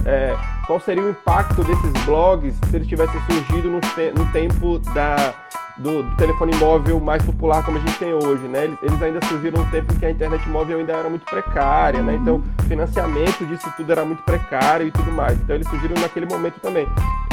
[0.05, 0.37] é,
[0.67, 5.33] qual seria o impacto desses blogs se eles tivessem surgido no, te, no tempo da,
[5.79, 8.65] do, do, telefone móvel mais popular como a gente tem hoje, né?
[8.65, 12.03] Eles, eles ainda surgiram no tempo em que a internet móvel ainda era muito precária,
[12.03, 12.15] né?
[12.15, 15.41] Então, o financiamento disso tudo era muito precário e tudo mais.
[15.41, 16.87] Então, eles surgiram naquele momento também.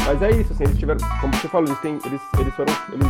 [0.05, 3.07] Mas é isso, assim, eles tiveram, como você falou, eles, têm, eles, eles foram, eles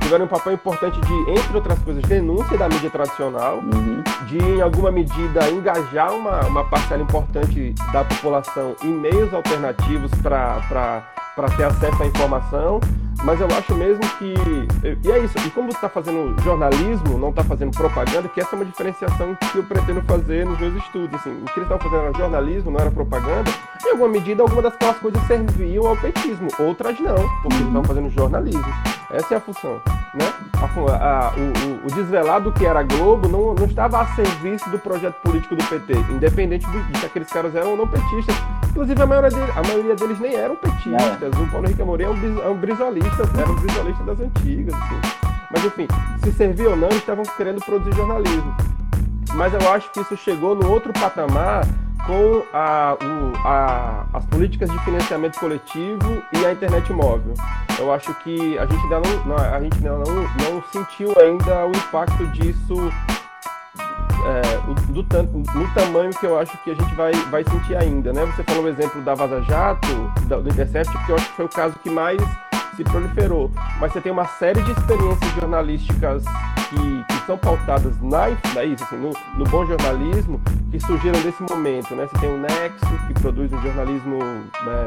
[0.00, 4.02] tiveram um papel importante de, entre outras coisas, denúncia da mídia tradicional, uhum.
[4.26, 11.04] de, em alguma medida, engajar uma, uma parcela importante da população em meios alternativos para
[11.56, 12.80] ter acesso à informação,
[13.22, 14.34] mas eu acho mesmo que.
[15.04, 15.36] E é isso.
[15.38, 19.36] E como você está fazendo jornalismo, não está fazendo propaganda, que essa é uma diferenciação
[19.52, 21.14] que eu pretendo fazer nos meus estudos.
[21.20, 23.50] Assim, o que eles estavam fazendo era jornalismo, não era propaganda.
[23.84, 28.10] Em alguma medida, algumas das coisas serviam ao petismo, outras não, porque eles estavam fazendo
[28.10, 28.74] jornalismo.
[29.10, 29.80] Essa é a função.
[30.14, 30.32] Né?
[30.54, 34.78] A, a, o, o, desvelado que era a Globo não, não estava a serviço do
[34.78, 38.34] projeto político do PT, independente de, de se aqueles caras eram ou não petistas.
[38.76, 41.22] Inclusive, a maioria, dele, a maioria deles nem eram petistas.
[41.22, 41.28] É.
[41.28, 44.74] O Paulo Henrique Amorim é um, é um brisolista, era um brisolista das antigas.
[44.74, 45.00] Assim.
[45.50, 45.88] Mas, enfim,
[46.22, 48.54] se servia ou não, eles estavam querendo produzir jornalismo.
[49.34, 51.66] Mas eu acho que isso chegou no outro patamar
[52.06, 57.32] com a, o, a, as políticas de financiamento coletivo e a internet móvel.
[57.78, 62.26] Eu acho que a gente ainda não, a gente não, não sentiu ainda o impacto
[62.26, 62.92] disso
[64.26, 65.02] é, do,
[65.58, 68.12] no tamanho que eu acho que a gente vai, vai sentir ainda.
[68.12, 68.24] Né?
[68.26, 69.86] Você falou o exemplo da Vaza Jato,
[70.26, 72.20] do Intercept, que eu acho que foi o caso que mais
[72.76, 73.50] se proliferou.
[73.80, 76.24] Mas você tem uma série de experiências jornalísticas
[76.68, 81.42] que, que são pautadas na, na isso, assim, no, no, bom jornalismo que surgiram nesse
[81.42, 81.94] momento.
[81.94, 82.06] Né?
[82.06, 84.86] Você tem o Nexo, que produz um jornalismo né,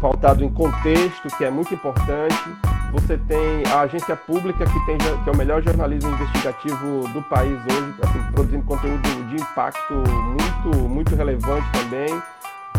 [0.00, 2.56] pautado em contexto, que é muito importante.
[2.92, 7.58] Você tem a agência pública, que, tem, que é o melhor jornalismo investigativo do país
[7.66, 12.22] hoje, assim, produzindo conteúdo de impacto muito, muito relevante também.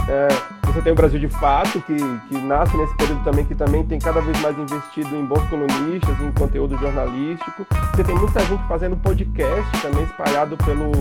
[0.07, 0.27] É,
[0.65, 3.99] você tem o Brasil de Fato, que, que nasce nesse período também, que também tem
[3.99, 7.67] cada vez mais investido em bons colunistas, em conteúdo jornalístico.
[7.93, 10.91] Você tem muita gente fazendo podcast também, espalhado pelo,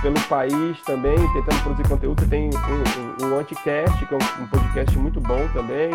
[0.00, 2.20] pelo país também, tentando produzir conteúdo.
[2.22, 2.50] Você tem
[3.20, 5.90] o, Anticast, que é um, um podcast muito bom também.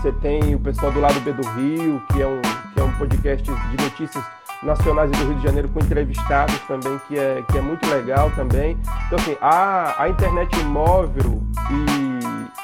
[0.00, 2.40] Você tem o pessoal do lado B do Rio, que é um,
[2.72, 4.24] que é um podcast de notícias
[4.62, 8.78] nacionais do Rio de Janeiro com entrevistados também, que é, que é muito legal também.
[9.06, 11.42] Então, assim, a, a internet móvel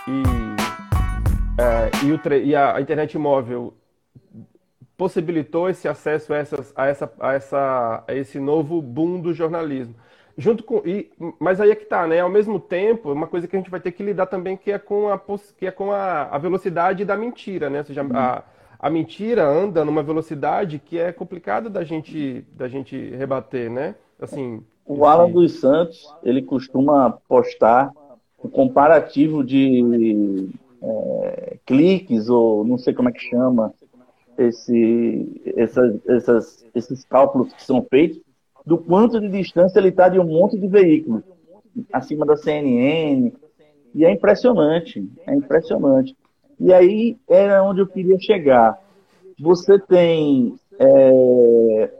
[0.06, 0.22] e, e,
[1.60, 3.74] é, e, o, e a, a, internet móvel
[4.96, 9.96] possibilitou esse acesso a, essas, a, essa, a, essa, a esse novo boom do jornalismo.
[10.36, 12.20] Junto com, e, mas aí é que tá, né?
[12.20, 14.78] Ao mesmo tempo, uma coisa que a gente vai ter que lidar também que é
[14.78, 15.20] com a,
[15.56, 17.78] que é com a, a velocidade da mentira, né?
[17.78, 18.42] Ou seja, a,
[18.78, 23.94] a mentira anda numa velocidade que é complicada da gente da gente rebater, né?
[24.20, 27.92] Assim, o Alan dos Santos ele costuma postar
[28.36, 30.50] o comparativo de
[30.82, 33.72] é, cliques ou não sei como é que chama
[34.36, 38.23] esse essas, essas, esses cálculos que são feitos
[38.64, 41.22] do quanto de distância ele está de um monte de veículos
[41.92, 43.32] acima da CNN
[43.94, 46.16] e é impressionante, é impressionante.
[46.58, 48.78] E aí era onde eu queria chegar.
[49.38, 50.56] Você tem.
[50.78, 51.90] É...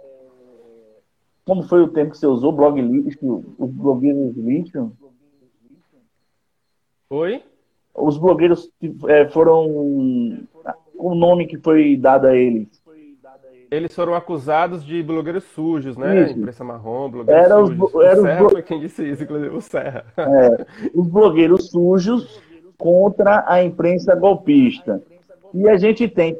[1.44, 2.52] Como foi o termo que você usou?
[2.52, 3.44] Blog lixo?
[3.58, 4.92] Os blogueiros lixo?
[7.10, 7.42] Oi?
[7.94, 8.70] Os blogueiros
[9.08, 10.46] é, foram.
[10.96, 12.68] O nome que foi dado a eles.
[13.74, 16.22] Eles foram acusados de blogueiros sujos, né?
[16.22, 16.38] Isso.
[16.38, 17.94] Imprensa marrom, blogueiros era sujos.
[17.94, 20.04] Os, era o Serra foi quem disse isso, inclusive o Serra.
[20.16, 22.40] É, os blogueiros sujos
[22.78, 25.02] contra a imprensa golpista.
[25.52, 26.36] E a gente tem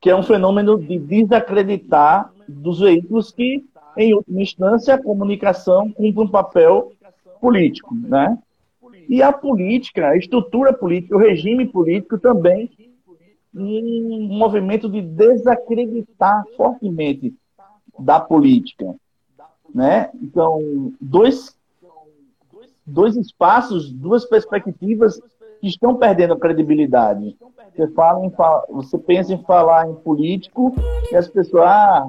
[0.00, 3.64] que é um fenômeno de desacreditar dos veículos que,
[3.96, 6.92] em última instância, a comunicação cumpre um papel
[7.40, 8.36] político, né?
[9.08, 12.70] E a política, a estrutura política, o regime político também
[13.54, 17.34] um movimento de desacreditar fortemente
[17.98, 18.94] da política,
[19.72, 20.10] né?
[20.20, 21.56] Então, dois
[22.86, 25.20] dois espaços, duas perspectivas
[25.60, 27.36] que estão perdendo a credibilidade.
[27.74, 28.32] Você, fala em,
[28.70, 30.74] você pensa em falar em político
[31.10, 32.08] e as pessoas, ah,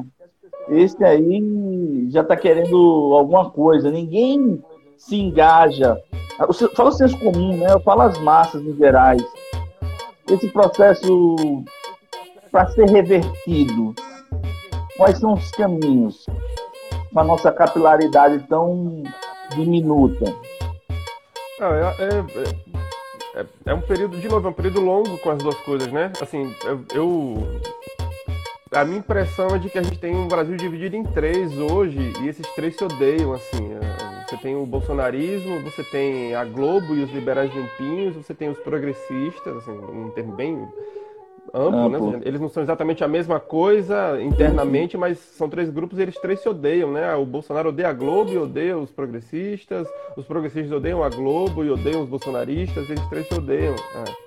[0.69, 3.89] esse aí já está querendo alguma coisa.
[3.89, 4.62] Ninguém
[4.97, 5.97] se engaja.
[6.75, 7.71] Fala o senso comum, né?
[7.71, 9.23] Eu falo as massas em gerais.
[10.29, 11.63] Esse processo
[12.51, 13.93] para ser revertido,
[14.97, 16.25] quais são os caminhos
[17.13, 19.03] com a nossa capilaridade tão
[19.55, 20.33] diminuta?
[21.59, 25.38] Ah, é, é, é é, um período, de novo, é um período longo com as
[25.39, 26.11] duas coisas, né?
[26.21, 27.61] Assim, eu, eu,
[28.71, 32.13] A minha impressão é de que a gente tem um Brasil dividido em três hoje
[32.21, 33.74] e esses três se odeiam, assim.
[34.25, 38.57] Você tem o bolsonarismo, você tem a Globo e os liberais limpinhos, você tem os
[38.59, 40.67] progressistas, assim, um termo bem
[41.53, 41.97] amplo, né?
[41.97, 42.11] amplo.
[42.11, 42.21] né?
[42.25, 46.39] Eles não são exatamente a mesma coisa internamente, mas são três grupos e eles três
[46.39, 47.15] se odeiam, né?
[47.15, 51.69] O Bolsonaro odeia a Globo e odeia os progressistas, os progressistas odeiam a Globo e
[51.69, 53.75] odeiam os bolsonaristas, eles três se odeiam.
[53.75, 54.24] É.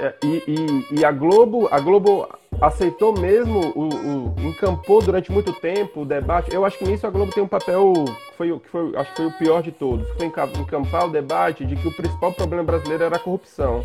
[0.00, 2.28] É, e, e, e, a Globo, a Globo
[2.60, 6.54] aceitou mesmo, o, o, encampou durante muito tempo o debate.
[6.54, 9.16] Eu acho que nisso a Globo tem um papel que foi, que foi, acho que
[9.16, 13.04] foi o pior de todos, foi encampar o debate de que o principal problema brasileiro
[13.04, 13.82] era a corrupção.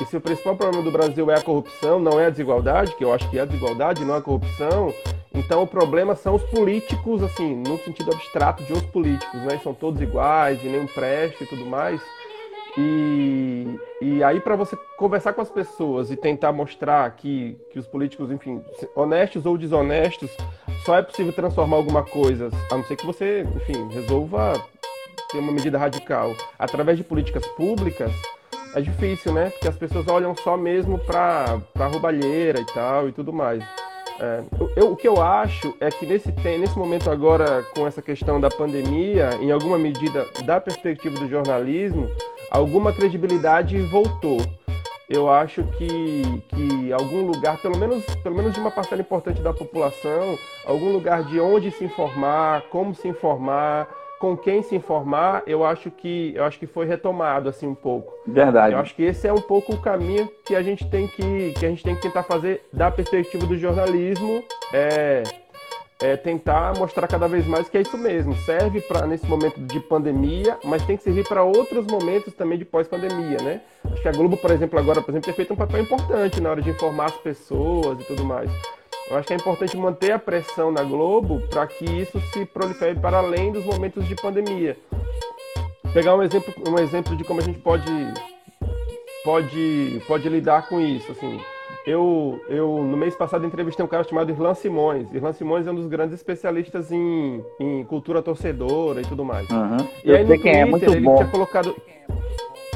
[0.00, 3.04] E se o principal problema do Brasil é a corrupção, não é a desigualdade, que
[3.04, 4.92] eu acho que é a desigualdade, não a corrupção,
[5.34, 9.58] então o problema são os políticos, assim, no sentido abstrato de os políticos, né?
[9.62, 12.00] São todos iguais e nenhum preste e tudo mais.
[12.76, 17.86] E, e aí, para você conversar com as pessoas e tentar mostrar que, que os
[17.86, 18.60] políticos, enfim,
[18.96, 20.30] honestos ou desonestos,
[20.84, 24.60] só é possível transformar alguma coisa, a não ser que você, enfim, resolva
[25.30, 28.12] ter uma medida radical através de políticas públicas,
[28.74, 29.50] é difícil, né?
[29.50, 31.60] Porque as pessoas olham só mesmo para
[31.92, 33.62] roubalheira e tal e tudo mais.
[34.20, 34.42] É,
[34.76, 38.48] eu, o que eu acho é que nesse, nesse momento agora, com essa questão da
[38.48, 42.08] pandemia, em alguma medida, da perspectiva do jornalismo,
[42.50, 44.38] alguma credibilidade voltou.
[45.08, 49.52] Eu acho que, que algum lugar, pelo menos, pelo menos de uma parcela importante da
[49.52, 53.86] população, algum lugar de onde se informar, como se informar,
[54.18, 58.14] com quem se informar, eu acho que eu acho que foi retomado assim um pouco.
[58.26, 58.74] Verdade.
[58.74, 61.66] Eu acho que esse é um pouco o caminho que a gente tem que que
[61.66, 65.22] a gente tem que tentar fazer da perspectiva do jornalismo, é,
[66.00, 68.34] é tentar mostrar cada vez mais que é isso mesmo.
[68.36, 72.64] Serve para nesse momento de pandemia, mas tem que servir para outros momentos também de
[72.64, 73.60] pós-pandemia, né?
[73.90, 76.50] Acho que a Globo, por exemplo, agora, por exemplo, tem feito um papel importante na
[76.50, 78.50] hora de informar as pessoas e tudo mais.
[79.10, 82.98] Eu acho que é importante manter a pressão na Globo para que isso se prolifere
[82.98, 84.76] para além dos momentos de pandemia.
[85.92, 87.92] Pegar um exemplo, um exemplo de como a gente pode,
[89.22, 91.12] pode, pode lidar com isso.
[91.12, 91.38] Assim,
[91.86, 95.12] eu, eu, no mês passado, entrevistei um cara chamado Irlan Simões.
[95.12, 99.48] Irlan Simões é um dos grandes especialistas em, em cultura torcedora e tudo mais.
[99.50, 99.86] Uhum.
[100.02, 101.16] E aí no é Twitter, é muito ele bom.
[101.16, 101.76] tinha colocado.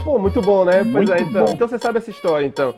[0.08, 0.82] Pô, muito bom, né?
[0.82, 1.52] Muito pois é, então, bom.
[1.52, 2.74] então você sabe essa história, então.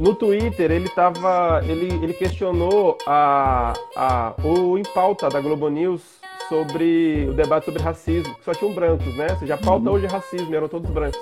[0.00, 1.62] No Twitter, ele tava.
[1.64, 6.02] Ele, ele questionou a, a, o em pauta da Globo News
[6.48, 9.28] sobre o debate sobre racismo, que só tinham brancos, né?
[9.30, 9.94] Ou seja, a pauta uhum.
[9.94, 11.20] hoje é racismo, eram todos brancos.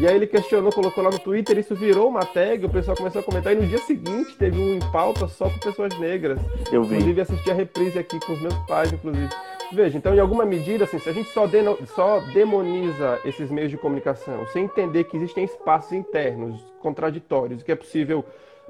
[0.00, 3.20] E aí ele questionou, colocou lá no Twitter, isso virou uma tag, o pessoal começou
[3.20, 6.40] a comentar, e no dia seguinte teve um em pauta só com pessoas negras.
[6.72, 6.94] Eu vi.
[6.94, 9.28] Inclusive assisti a reprise aqui com os meus pais, inclusive.
[9.72, 11.44] Veja, então, em alguma medida, assim, se a gente só,
[11.94, 17.76] só demoniza esses meios de comunicação, sem entender que existem espaços internos contraditórios, que é
[17.76, 18.24] possível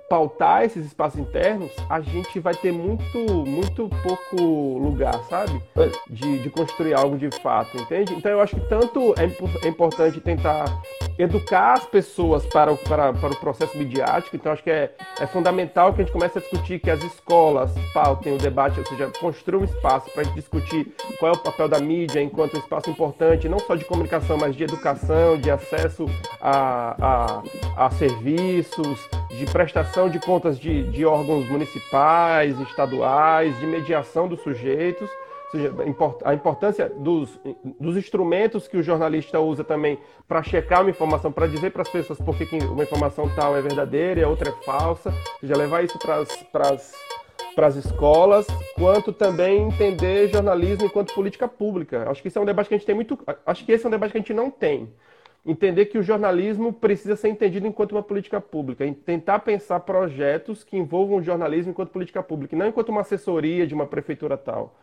[0.09, 5.61] pautar esses espaços internos, a gente vai ter muito, muito pouco lugar, sabe?
[6.09, 8.15] De, de construir algo de fato, entende?
[8.15, 9.25] Então eu acho que tanto é,
[9.67, 10.65] é importante tentar
[11.19, 15.27] educar as pessoas para o, para, para o processo midiático, então acho que é, é
[15.27, 19.11] fundamental que a gente comece a discutir que as escolas pautem o debate, ou seja,
[19.19, 22.61] construam um espaço para a gente discutir qual é o papel da mídia enquanto um
[22.61, 26.07] espaço importante, não só de comunicação, mas de educação, de acesso
[26.41, 27.43] a,
[27.77, 34.41] a, a serviços, de prestação de contas de, de órgãos municipais, estaduais, de mediação dos
[34.41, 35.09] sujeitos,
[35.51, 35.75] seja,
[36.25, 37.39] a importância dos,
[37.81, 41.89] dos instrumentos que o jornalista usa também para checar uma informação, para dizer para as
[41.89, 45.57] pessoas por que uma informação tal é verdadeira e a outra é falsa, ou seja,
[45.57, 52.09] levar isso para as escolas, quanto também entender jornalismo enquanto política pública.
[52.11, 53.19] Acho que isso é um debate que a gente tem muito.
[53.45, 54.93] Acho que esse é um debate que a gente não tem
[55.47, 60.77] entender que o jornalismo precisa ser entendido enquanto uma política pública, tentar pensar projetos que
[60.77, 64.75] envolvam o jornalismo enquanto política pública, não enquanto uma assessoria de uma prefeitura tal.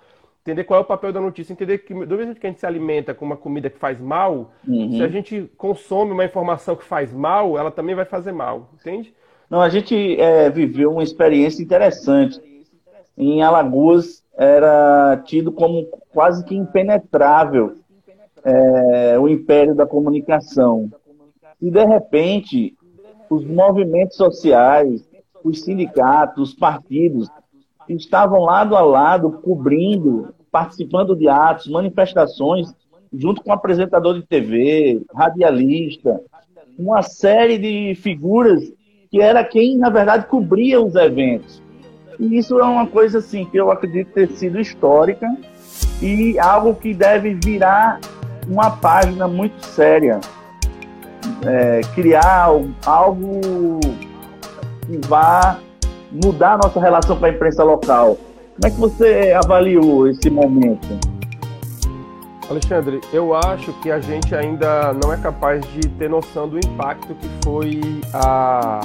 [0.42, 2.60] Entender qual é o papel da notícia, entender que do mesmo jeito que a gente
[2.60, 4.92] se alimenta com uma comida que faz mal, uhum.
[4.92, 9.14] se a gente consome uma informação que faz mal, ela também vai fazer mal, entende?
[9.50, 12.42] Não, a gente é, viveu uma experiência interessante.
[13.18, 17.76] Em Alagoas era tido como quase que impenetrável
[18.44, 20.90] é, o império da comunicação.
[21.62, 22.76] E, de repente,
[23.30, 25.08] os movimentos sociais,
[25.44, 27.30] os sindicatos, os partidos,
[27.88, 32.74] estavam lado a lado, cobrindo, participando de atos, manifestações,
[33.12, 36.22] junto com apresentador de TV, radialista,
[36.78, 38.64] uma série de figuras
[39.10, 41.62] que era quem, na verdade, cobria os eventos.
[42.20, 45.28] E isso é uma coisa assim que eu acredito ter sido histórica
[46.02, 48.00] e algo que deve virar
[48.48, 50.20] uma página muito séria,
[51.46, 52.50] é, criar
[52.86, 53.80] algo
[54.86, 55.58] que vá
[56.12, 58.18] mudar a nossa relação com a imprensa local.
[58.56, 61.13] Como é que você avaliou esse momento?
[62.50, 67.16] Alexandre, eu acho que a gente ainda não é capaz de ter noção do impacto
[67.16, 67.82] que foi
[68.14, 68.80] a,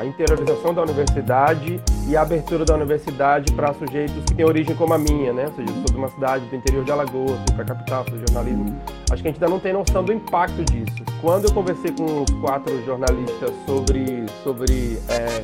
[0.00, 4.94] a interiorização da universidade e a abertura da universidade para sujeitos que têm origem como
[4.94, 5.46] a minha, né?
[5.46, 8.80] Ou seja, sou de uma cidade do interior de Alagoas, para a capital, sou jornalismo.
[9.10, 11.04] Acho que a gente ainda não tem noção do impacto disso.
[11.20, 15.42] Quando eu conversei com os quatro jornalistas sobre, sobre é,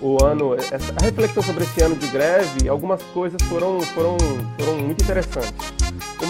[0.00, 4.16] o ano, essa, a reflexão sobre esse ano de greve, algumas coisas foram, foram,
[4.58, 5.80] foram muito interessantes.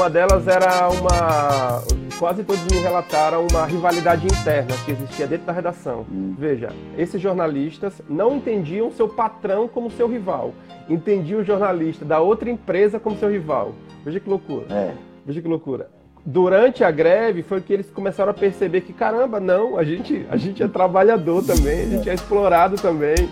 [0.00, 1.82] Uma delas era uma.
[2.18, 6.06] Quase todos me relataram uma rivalidade interna que existia dentro da redação.
[6.10, 6.34] Hum.
[6.38, 10.54] Veja, esses jornalistas não entendiam seu patrão como seu rival,
[10.88, 13.74] entendiam o jornalista da outra empresa como seu rival.
[14.02, 14.64] Veja que loucura.
[14.70, 14.94] É.
[15.26, 15.90] Veja que loucura.
[16.24, 20.36] Durante a greve foi que eles começaram a perceber que, caramba, não, a gente, a
[20.38, 23.28] gente é trabalhador também, a gente é explorado também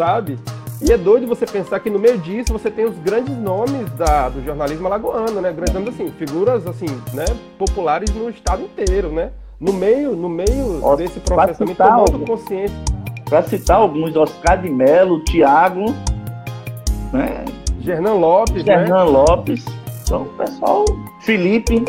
[0.00, 0.38] sabe?
[0.82, 4.30] E é doido você pensar que no meio disso você tem os grandes nomes da,
[4.30, 5.52] do jornalismo alagoano, né?
[5.52, 7.26] Grandes nomes, assim, figuras, assim, né?
[7.58, 9.30] Populares no estado inteiro, né?
[9.60, 12.76] No meio, no meio Ó, desse processo também, tomando consciência.
[13.28, 15.94] Para citar alguns, Oscar de Mello, Thiago,
[17.12, 17.44] né?
[17.80, 19.10] Gernan Lopes, Gernan né?
[19.10, 19.64] Lopes.
[20.02, 20.84] Então, pessoal,
[21.20, 21.84] Felipe.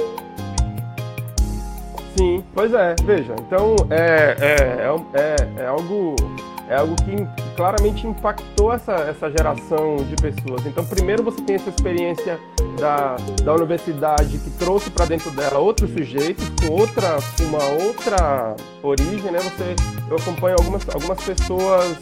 [2.18, 3.34] Sim, pois é, veja.
[3.40, 6.16] Então, é, é, é, é, é algo
[6.72, 10.66] é algo que claramente impactou essa, essa geração de pessoas.
[10.66, 12.40] Então, primeiro você tem essa experiência
[12.80, 19.32] da, da universidade que trouxe para dentro dela outros sujeitos com outra, uma outra origem,
[19.32, 19.40] né?
[19.40, 19.76] Você,
[20.10, 21.98] eu acompanho algumas, algumas pessoas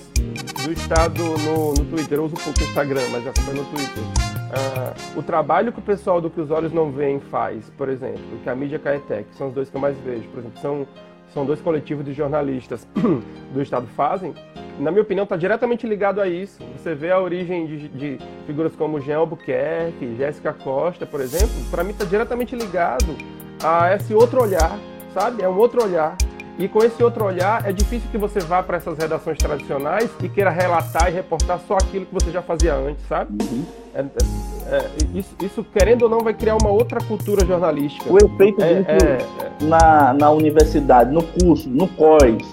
[0.63, 4.03] do estado no, no Twitter, eu uso pouco o Instagram, mas acompanho no Twitter.
[4.03, 8.21] Uh, o trabalho que o pessoal do Que os Olhos Não Veem faz, por exemplo,
[8.43, 10.87] que a mídia Caetec, são os dois que eu mais vejo, por exemplo, são
[11.33, 12.87] são dois coletivos de jornalistas
[13.53, 14.33] do Estado fazem,
[14.79, 16.59] na minha opinião, está diretamente ligado a isso.
[16.77, 21.83] Você vê a origem de, de figuras como Jean Albuquerque, Jéssica Costa, por exemplo, para
[21.83, 23.15] mim está diretamente ligado
[23.63, 24.77] a esse outro olhar,
[25.13, 25.43] sabe?
[25.43, 26.15] É um outro olhar.
[26.57, 30.27] E com esse outro olhar, é difícil que você vá para essas redações tradicionais e
[30.27, 33.31] queira relatar e reportar só aquilo que você já fazia antes, sabe?
[33.41, 33.63] Uhum.
[33.95, 38.11] É, é, é isso, isso, querendo ou não, vai criar uma outra cultura jornalística.
[38.11, 39.65] O efeito é, disso é, é.
[39.65, 42.45] na, na universidade, no curso, no COIS,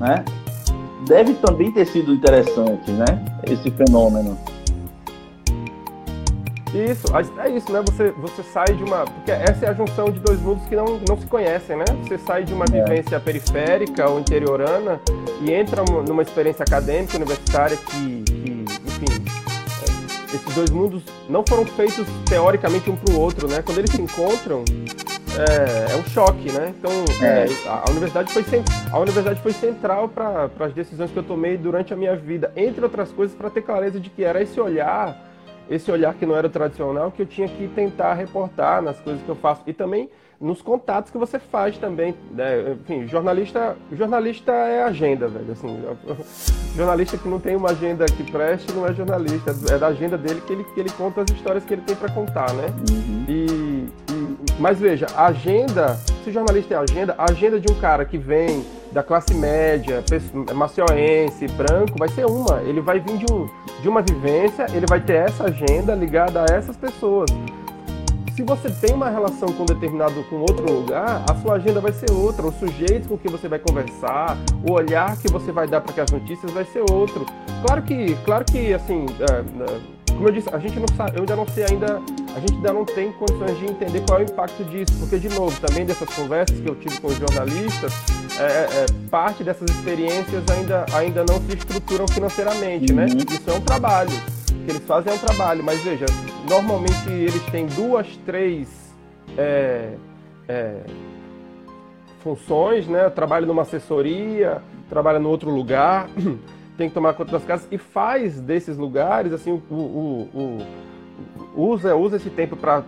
[0.00, 0.24] né?
[1.06, 3.06] Deve também ter sido interessante, né?
[3.44, 4.36] Esse fenômeno.
[6.74, 7.06] Isso,
[7.40, 7.80] é isso, né?
[7.86, 9.04] Você, você sai de uma.
[9.04, 11.84] Porque essa é a junção de dois mundos que não, não se conhecem, né?
[12.02, 12.82] Você sai de uma é.
[12.82, 15.00] vivência periférica ou interiorana
[15.40, 19.24] e entra numa experiência acadêmica, universitária que, que enfim.
[19.82, 23.62] É, esses dois mundos não foram feitos teoricamente um para o outro, né?
[23.62, 24.64] Quando eles se encontram,
[25.38, 26.74] é, é um choque, né?
[26.78, 26.90] Então,
[27.22, 27.44] é.
[27.44, 28.44] É, a, universidade foi,
[28.90, 32.82] a universidade foi central para as decisões que eu tomei durante a minha vida, entre
[32.82, 35.24] outras coisas, para ter clareza de que era esse olhar
[35.68, 39.28] esse olhar que não era tradicional que eu tinha que tentar reportar nas coisas que
[39.28, 40.08] eu faço e também
[40.40, 42.72] nos contatos que você faz também, né?
[42.72, 45.82] Enfim, jornalista, jornalista é agenda, velho, assim,
[46.76, 50.42] jornalista que não tem uma agenda que preste não é jornalista, é da agenda dele
[50.46, 52.66] que ele, que ele conta as histórias que ele tem para contar, né?
[52.90, 53.24] Uhum.
[53.28, 58.04] E, e, mas veja, a agenda, se jornalista é agenda, a agenda de um cara
[58.04, 60.02] que vem da classe média,
[60.54, 62.62] macioense, branco, vai ser uma.
[62.62, 63.48] Ele vai vir de, um,
[63.82, 67.30] de uma vivência, ele vai ter essa agenda ligada a essas pessoas.
[68.36, 72.12] Se você tem uma relação com determinado, com outro lugar, a sua agenda vai ser
[72.12, 75.90] outra, o sujeito com quem você vai conversar, o olhar que você vai dar para
[75.92, 77.24] aquelas notícias vai ser outro.
[77.64, 79.80] Claro que, claro que, assim, é, é
[80.12, 82.02] como eu disse, a gente não sabe, eu ainda não sei ainda,
[82.34, 85.30] a gente ainda não tem condições de entender qual é o impacto disso, porque de
[85.30, 87.92] novo, também dessas conversas que eu tive com os jornalistas,
[88.38, 93.06] é, é, é parte dessas experiências ainda, ainda não se estruturam financeiramente, né?
[93.06, 93.14] uhum.
[93.14, 93.24] né?
[93.30, 94.12] Isso é um trabalho.
[94.66, 96.06] Que eles fazem é um trabalho, mas veja,
[96.50, 98.92] normalmente eles têm duas, três
[99.38, 99.94] é,
[100.48, 100.80] é,
[102.18, 103.08] funções, né?
[103.08, 104.60] Trabalho numa assessoria,
[104.90, 106.08] trabalha no outro lugar.
[106.76, 110.58] tem que tomar conta das casas e faz desses lugares, assim, o, o,
[111.54, 112.82] o, usa, usa esse tempo para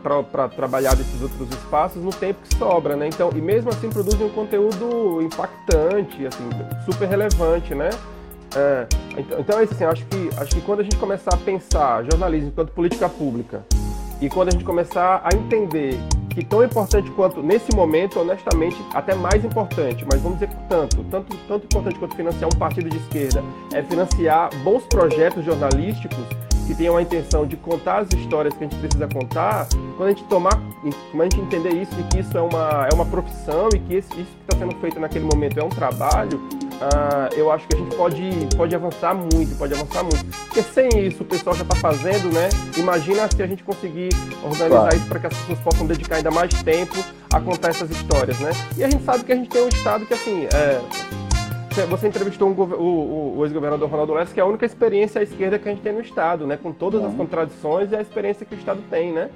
[0.49, 3.07] trabalhar desses outros espaços no tempo que sobra, né?
[3.07, 6.49] Então, e mesmo assim produzem um conteúdo impactante, assim,
[6.85, 7.91] super relevante, né?
[8.57, 8.87] É,
[9.17, 12.05] então, então é isso, assim, acho que, acho que quando a gente começar a pensar
[12.05, 13.63] jornalismo enquanto política pública
[14.21, 15.99] e quando a gente começar a entender
[16.31, 21.37] que tão importante quanto, nesse momento, honestamente, até mais importante, mas vamos dizer tanto, tanto,
[21.47, 23.43] tanto importante quanto financiar um partido de esquerda,
[23.73, 26.25] é financiar bons projetos jornalísticos
[26.67, 30.13] que tenham a intenção de contar as histórias que a gente precisa contar, quando a
[30.13, 30.61] gente tomar,
[31.11, 33.95] quando a gente entender isso e que isso é uma, é uma profissão e que
[33.97, 36.41] isso que está sendo feito naquele momento é um trabalho,
[36.81, 40.25] uh, eu acho que a gente pode, pode avançar muito, pode avançar muito.
[40.47, 42.49] Porque sem isso o pessoal já está fazendo, né?
[42.77, 44.11] Imagina se a gente conseguir
[44.43, 44.97] organizar claro.
[44.97, 46.97] isso para que as pessoas possam dedicar ainda mais tempo
[47.33, 48.51] a contar essas histórias, né?
[48.77, 50.81] E a gente sabe que a gente tem um estado que, assim, é,
[51.87, 55.59] você entrevistou um, o, o, ex-governador Ronaldo Lessa, que é a única experiência à esquerda
[55.59, 56.59] que a gente tem no Estado, né?
[56.61, 59.31] Com todas as contradições e a experiência que o Estado tem, né?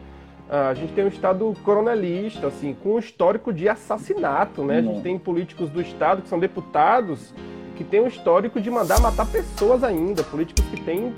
[0.52, 4.80] A gente tem um Estado coronelista, assim, com um histórico de assassinato, né?
[4.80, 7.32] A gente tem políticos do Estado que são deputados
[7.74, 11.14] que têm um histórico de mandar matar pessoas ainda, políticos que têm,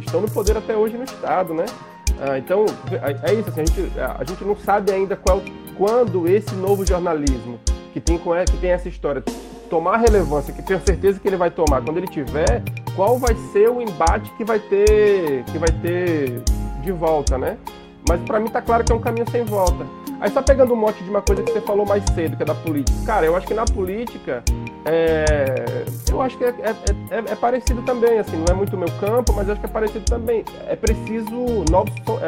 [0.00, 1.64] estão no poder até hoje no Estado, né?
[2.20, 5.40] Ah, então, é, é isso, assim, a, gente, a gente não sabe ainda qual,
[5.78, 7.60] quando esse novo jornalismo,
[7.92, 9.22] que tem, que tem essa história,
[9.70, 12.64] tomar relevância, que tenho certeza que ele vai tomar quando ele tiver,
[12.96, 16.42] qual vai ser o embate que vai ter, que vai ter
[16.82, 17.56] de volta, né?
[18.08, 19.86] Mas para mim tá claro que é um caminho sem volta.
[20.20, 22.46] Aí só pegando um mote de uma coisa que você falou mais cedo, que é
[22.46, 22.96] da política.
[23.04, 24.44] Cara, eu acho que na política,
[24.84, 25.84] é...
[26.08, 26.70] eu acho que é, é,
[27.10, 30.04] é, é, parecido também, assim, não é muito meu campo, mas acho que é parecido
[30.04, 30.44] também.
[30.68, 31.92] É preciso novos...
[32.20, 32.26] É,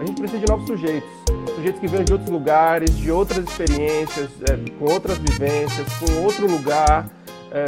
[0.00, 1.08] a gente precisa de novos sujeitos.
[1.56, 6.46] Sujeitos que vêm de outros lugares, de outras experiências, é, com outras vivências, com outro
[6.48, 7.08] lugar.
[7.50, 7.64] É,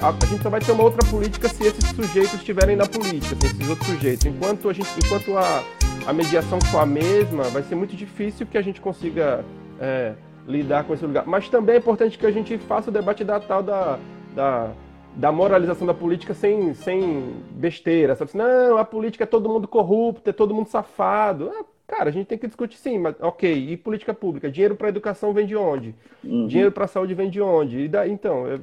[0.00, 3.34] a, a, gente só vai ter uma outra política se esses sujeitos estiverem na política,
[3.44, 4.26] esses outros sujeitos.
[4.26, 5.62] Enquanto a gente, enquanto a,
[6.06, 9.44] a mediação for a mesma, vai ser muito difícil que a gente consiga
[9.80, 10.14] é,
[10.46, 11.26] lidar com esse lugar.
[11.26, 13.98] Mas também é importante que a gente faça o debate da tal da,
[14.34, 14.70] da,
[15.16, 18.14] da moralização da política sem, sem besteira.
[18.14, 18.30] Sabe?
[18.30, 21.50] Assim, não, a política é todo mundo corrupto, é todo mundo safado.
[21.52, 24.48] Ah, cara, a gente tem que discutir sim, mas ok, e política pública?
[24.48, 25.92] Dinheiro para educação vem de onde?
[26.22, 26.46] Uhum.
[26.46, 27.80] Dinheiro para saúde vem de onde?
[27.80, 28.60] E daí, então, é,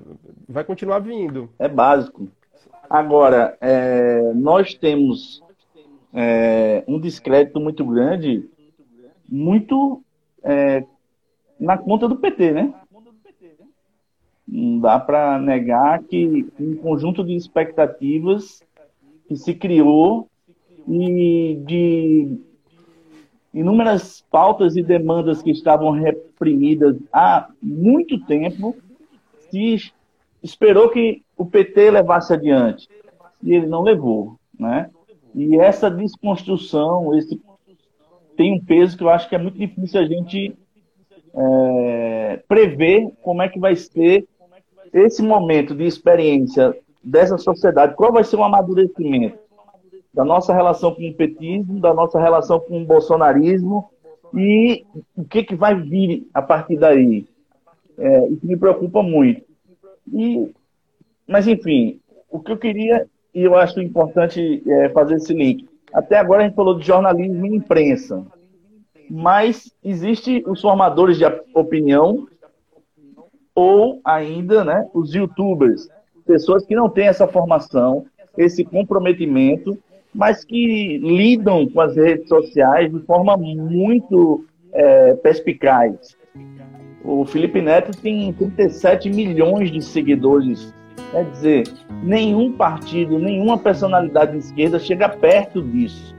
[0.48, 1.50] vai continuar vindo.
[1.60, 2.26] É básico.
[2.89, 5.44] Agora, é, nós temos
[6.14, 8.47] é, um descrédito muito grande,
[9.28, 10.03] muito
[10.43, 10.84] é,
[11.59, 12.74] na conta do PT, né?
[14.47, 18.61] Não dá para negar que um conjunto de expectativas
[19.28, 20.30] que se criou
[20.88, 22.38] e de
[23.53, 28.76] inúmeras pautas e demandas que estavam reprimidas há muito tempo,
[29.49, 29.91] se
[30.41, 32.89] esperou que o PT levasse adiante.
[33.41, 34.89] E ele não levou, né?
[35.34, 37.42] E essa desconstrução, esse
[38.36, 40.58] tem um peso que eu acho que é muito difícil a gente
[41.36, 44.28] é, prever como é que vai ser
[44.92, 49.38] esse momento de experiência dessa sociedade, qual vai ser o amadurecimento
[50.14, 53.90] da nossa relação com o petismo, da nossa relação com o bolsonarismo
[54.34, 57.26] e o que, que vai vir a partir daí.
[57.98, 59.44] É, isso me preocupa muito.
[60.12, 60.52] E,
[61.28, 65.68] mas, enfim, o que eu queria e eu acho importante é, fazer esse link.
[65.94, 68.26] Até agora a gente falou de jornalismo e imprensa,
[69.10, 72.28] mas existe os formadores de opinião
[73.56, 75.88] ou ainda né, os youtubers,
[76.26, 78.06] pessoas que não têm essa formação,
[78.38, 79.78] esse comprometimento,
[80.14, 86.16] mas que lidam com as redes sociais de forma muito é, perspicaz.
[87.04, 90.74] O Felipe Neto tem 37 milhões de seguidores
[91.12, 91.64] Quer dizer,
[92.02, 96.16] nenhum partido, nenhuma personalidade de esquerda chega perto disso.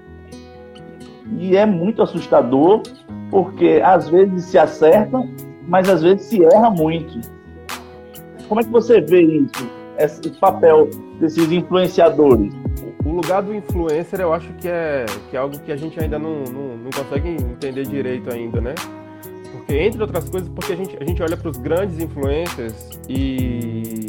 [1.38, 2.82] E é muito assustador,
[3.30, 5.18] porque às vezes se acerta,
[5.66, 7.20] mas às vezes se erra muito.
[8.48, 9.68] Como é que você vê isso,
[9.98, 12.52] esse papel desses influenciadores?
[13.04, 16.18] O lugar do influencer eu acho que é, que é algo que a gente ainda
[16.18, 18.74] não, não, não consegue entender direito ainda, né?
[19.52, 24.03] Porque, entre outras coisas, porque a gente, a gente olha para os grandes influencers e,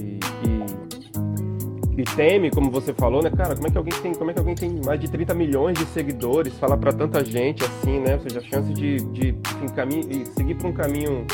[1.97, 4.39] e, teme, como você falou, né, cara, como é que alguém tem, como é que
[4.39, 8.15] alguém tem mais de 30 milhões de seguidores, fala para tanta gente assim, né?
[8.15, 11.25] Ou seja, a chance de, de enfim, seguir para um caminho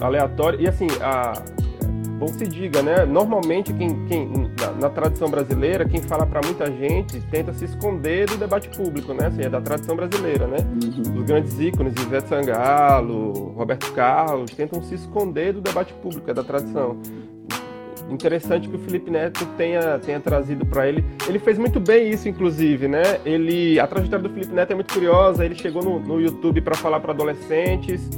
[0.00, 0.60] aleatório.
[0.60, 1.32] E assim, a,
[2.20, 3.06] bom se diga, né?
[3.06, 4.28] Normalmente, quem, quem
[4.60, 9.14] na, na tradição brasileira, quem fala para muita gente tenta se esconder do debate público,
[9.14, 9.28] né?
[9.28, 10.58] Assim, é da tradição brasileira, né?
[10.58, 11.18] Uhum.
[11.18, 16.44] Os grandes ícones, Ivete Sangalo, Roberto Carlos, tentam se esconder do debate público, é da
[16.44, 16.98] tradição.
[18.10, 21.04] Interessante que o Felipe Neto tenha, tenha trazido para ele.
[21.28, 23.02] Ele fez muito bem isso, inclusive, né?
[23.24, 25.44] Ele, a trajetória do Felipe Neto é muito curiosa.
[25.44, 28.08] Ele chegou no, no YouTube para falar para adolescentes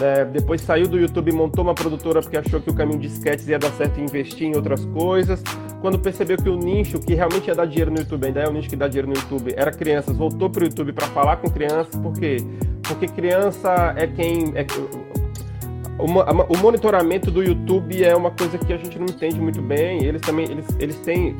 [0.00, 3.48] é, depois saiu do YouTube, montou uma produtora porque achou que o caminho de sketches
[3.48, 5.42] ia dar certo e investir em outras coisas.
[5.80, 8.52] Quando percebeu que o nicho que realmente ia dar dinheiro no YouTube, ainda é o
[8.52, 11.50] nicho que dá dinheiro no YouTube, era crianças, voltou para o YouTube para falar com
[11.50, 12.38] crianças, por quê?
[12.82, 14.52] Porque criança é quem.
[14.56, 14.66] É,
[15.98, 20.04] o, monitoramento do YouTube é uma coisa que a gente não entende muito bem.
[20.04, 21.36] Eles também eles, eles têm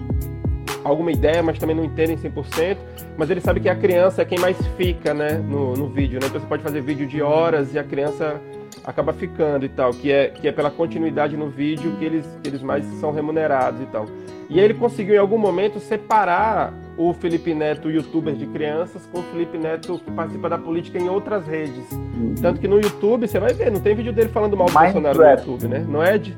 [0.85, 2.77] alguma ideia, mas também não entendem 100%.
[3.17, 6.27] Mas ele sabe que a criança é quem mais fica, né, no, no vídeo, né?
[6.29, 8.41] Então você pode fazer vídeo de horas e a criança
[8.85, 12.49] acaba ficando e tal, que é, que é pela continuidade no vídeo que eles, que
[12.49, 14.07] eles mais são remunerados e tal.
[14.49, 19.19] E aí ele conseguiu em algum momento separar o Felipe Neto, youtuber de crianças, com
[19.19, 21.91] o Felipe Neto que participa da política em outras redes.
[21.93, 22.35] Uhum.
[22.41, 25.01] Tanto que no YouTube, você vai ver, não tem vídeo dele falando mal do Minecraft.
[25.01, 25.87] Bolsonaro no YouTube, né?
[25.89, 26.37] Não é de.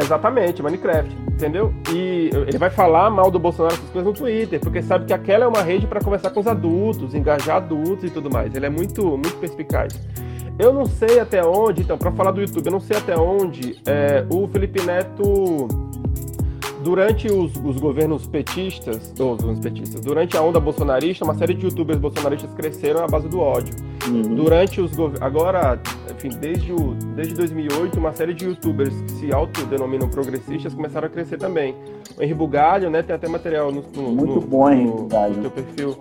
[0.00, 1.72] Exatamente, Minecraft, entendeu?
[1.92, 5.44] E ele vai falar mal do Bolsonaro essas coisas no Twitter, porque sabe que aquela
[5.44, 8.54] é uma rede para conversar com os adultos, engajar adultos e tudo mais.
[8.54, 9.92] Ele é muito, muito perspicaz.
[10.58, 13.80] Eu não sei até onde, então, para falar do YouTube, eu não sei até onde
[13.86, 15.68] é, o Felipe Neto
[16.82, 21.66] durante os, os, governos petistas, ou os petistas, durante a onda bolsonarista, uma série de
[21.66, 23.74] youtubers bolsonaristas cresceram à base do ódio.
[24.06, 24.34] Uhum.
[24.34, 30.08] Durante os agora, enfim, desde, o, desde 2008, uma série de youtubers que se autodenominam
[30.08, 31.74] progressistas começaram a crescer também.
[32.16, 35.50] O Henri Bugalho, né, tem até material no, no, Muito no, bom, no, no teu
[35.50, 35.96] perfil.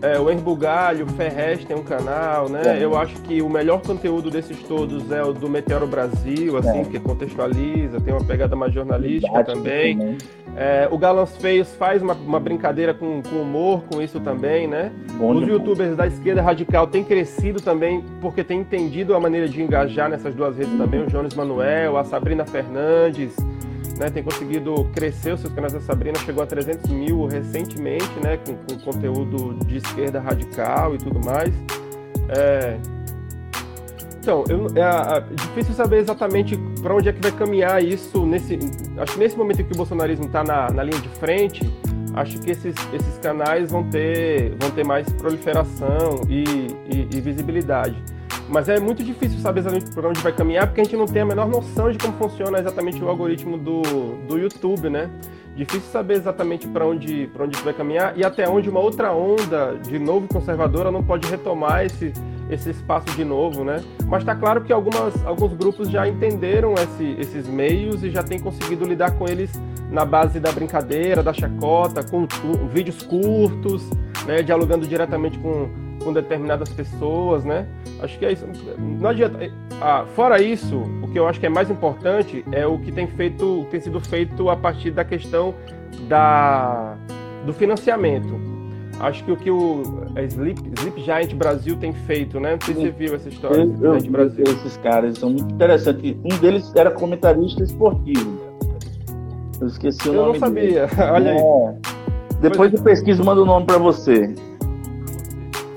[0.00, 2.62] É, o Herbugalho, o Ferrez tem um canal, né?
[2.78, 2.84] É.
[2.84, 6.84] Eu acho que o melhor conteúdo desses todos é o do Meteoro Brasil, assim, é.
[6.84, 9.98] que contextualiza, tem uma pegada mais jornalística também.
[9.98, 10.18] também.
[10.56, 14.90] É, o Galãs Feios faz uma, uma brincadeira com, com, humor com isso também, né?
[15.12, 19.62] Bom Os youtubers da esquerda radical têm crescido também porque têm entendido a maneira de
[19.62, 21.02] engajar nessas duas redes também.
[21.02, 23.36] O Jones Manuel, a Sabrina Fernandes,
[23.98, 28.38] né, tem conseguido crescer os seus canais da Sabrina, chegou a 300 mil recentemente, né,
[28.38, 31.52] com, com conteúdo de esquerda radical e tudo mais.
[32.28, 32.76] É...
[34.20, 38.26] Então, eu, é, é, difícil saber exatamente para onde é que vai caminhar isso.
[38.26, 38.58] Nesse,
[38.98, 41.62] acho que nesse momento em que o bolsonarismo está na, na linha de frente,
[42.14, 46.44] acho que esses, esses canais vão ter, vão ter mais proliferação e,
[46.92, 47.96] e, e visibilidade.
[48.48, 51.22] Mas é muito difícil saber exatamente por onde vai caminhar, porque a gente não tem
[51.22, 53.82] a menor noção de como funciona exatamente o algoritmo do,
[54.26, 55.10] do YouTube, né?
[55.54, 59.76] Difícil saber exatamente para onde, onde isso vai caminhar e até onde uma outra onda
[59.82, 62.12] de novo conservadora não pode retomar esse,
[62.48, 63.82] esse espaço de novo, né?
[64.06, 68.38] Mas está claro que algumas, alguns grupos já entenderam esse, esses meios e já têm
[68.38, 69.50] conseguido lidar com eles
[69.90, 73.90] na base da brincadeira, da chacota, com, com vídeos curtos,
[74.26, 74.42] né?
[74.42, 77.66] dialogando diretamente com com determinadas pessoas, né?
[78.00, 78.46] Acho que é isso.
[78.78, 79.38] Não adianta.
[79.80, 83.06] Ah, fora isso, o que eu acho que é mais importante é o que tem
[83.06, 85.54] feito, tem sido feito a partir da questão
[86.08, 86.96] da,
[87.44, 88.48] do financiamento.
[89.00, 89.82] Acho que o que o
[90.28, 92.52] Sleep, Sleep Giant Brasil tem feito, né?
[92.52, 93.62] Não sei se você viu essa história.
[93.80, 94.44] Eu, eu, Brasil.
[94.44, 96.16] Esses caras são muito interessantes.
[96.24, 98.40] Um deles era comentarista esportivo.
[99.60, 100.28] Eu esqueci o eu nome.
[100.28, 100.86] Eu não sabia.
[100.86, 101.02] Dele.
[101.12, 101.38] Olha aí.
[101.38, 101.98] É.
[102.40, 104.34] Depois eu pesquiso, mando o nome para você.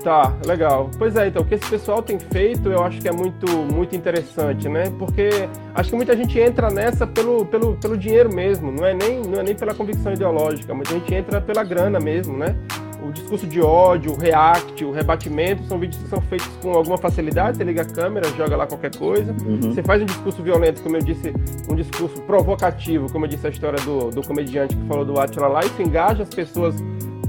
[0.02, 0.90] Tá, legal.
[0.98, 3.94] Pois é, então, o que esse pessoal tem feito eu acho que é muito, muito
[3.94, 4.92] interessante, né?
[4.98, 5.28] Porque
[5.74, 9.40] acho que muita gente entra nessa pelo, pelo, pelo dinheiro mesmo, não é, nem, não
[9.40, 12.56] é nem pela convicção ideológica, muita gente entra pela grana mesmo, né?
[13.00, 16.96] O discurso de ódio, o react, o rebatimento são vídeos que são feitos com alguma
[16.96, 19.72] facilidade, você liga a câmera, joga lá qualquer coisa, uhum.
[19.72, 21.32] você faz um discurso violento, como eu disse,
[21.68, 25.48] um discurso provocativo, como eu disse a história do, do comediante que falou do Atila
[25.48, 26.76] lá, isso engaja as pessoas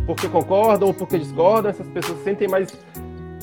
[0.05, 2.69] porque concordam ou porque discordam, essas pessoas se sentem mais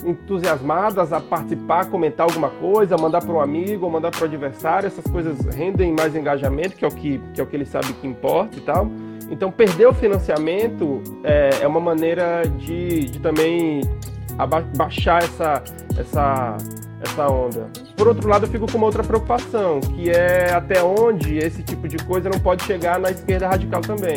[0.05, 5.05] entusiasmadas a participar, comentar alguma coisa, mandar para um amigo mandar para o adversário, essas
[5.05, 8.07] coisas rendem mais engajamento, que é o que, que, é o que ele sabe que
[8.07, 8.91] importa e tal.
[9.31, 13.81] Então, perder o financiamento é, é uma maneira de, de também
[14.77, 15.63] baixar essa,
[15.97, 16.57] essa,
[17.01, 17.69] essa onda.
[17.97, 21.87] Por outro lado, eu fico com uma outra preocupação, que é até onde esse tipo
[21.87, 24.17] de coisa não pode chegar na esquerda radical também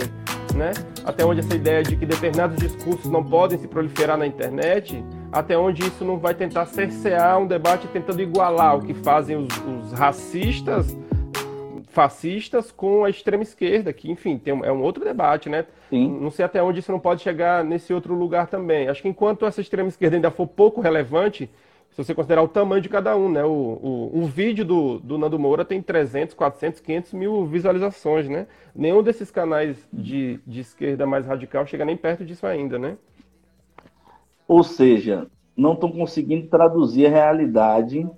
[0.53, 0.71] né?
[1.03, 5.57] Até onde essa ideia de que determinados discursos não podem se proliferar na internet, até
[5.57, 9.93] onde isso não vai tentar cercear um debate tentando igualar o que fazem os, os
[9.93, 10.95] racistas,
[11.89, 15.65] fascistas com a extrema esquerda, que, enfim, tem, é um outro debate, né?
[15.89, 16.19] Sim.
[16.19, 18.89] Não sei até onde isso não pode chegar nesse outro lugar também.
[18.89, 21.49] Acho que enquanto essa extrema esquerda ainda for pouco relevante,
[21.93, 23.43] se você considerar o tamanho de cada um, né?
[23.43, 28.47] O, o, vídeo do, do Nando Moura tem 300, 400, 500 mil visualizações, né?
[28.75, 32.97] Nenhum desses canais de, de esquerda mais radical chega nem perto disso ainda, né?
[34.47, 38.09] Ou seja, não estão conseguindo traduzir a realidade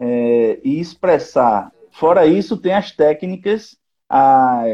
[0.00, 1.70] é, e expressar.
[1.90, 3.76] Fora isso, tem as técnicas,
[4.08, 4.64] a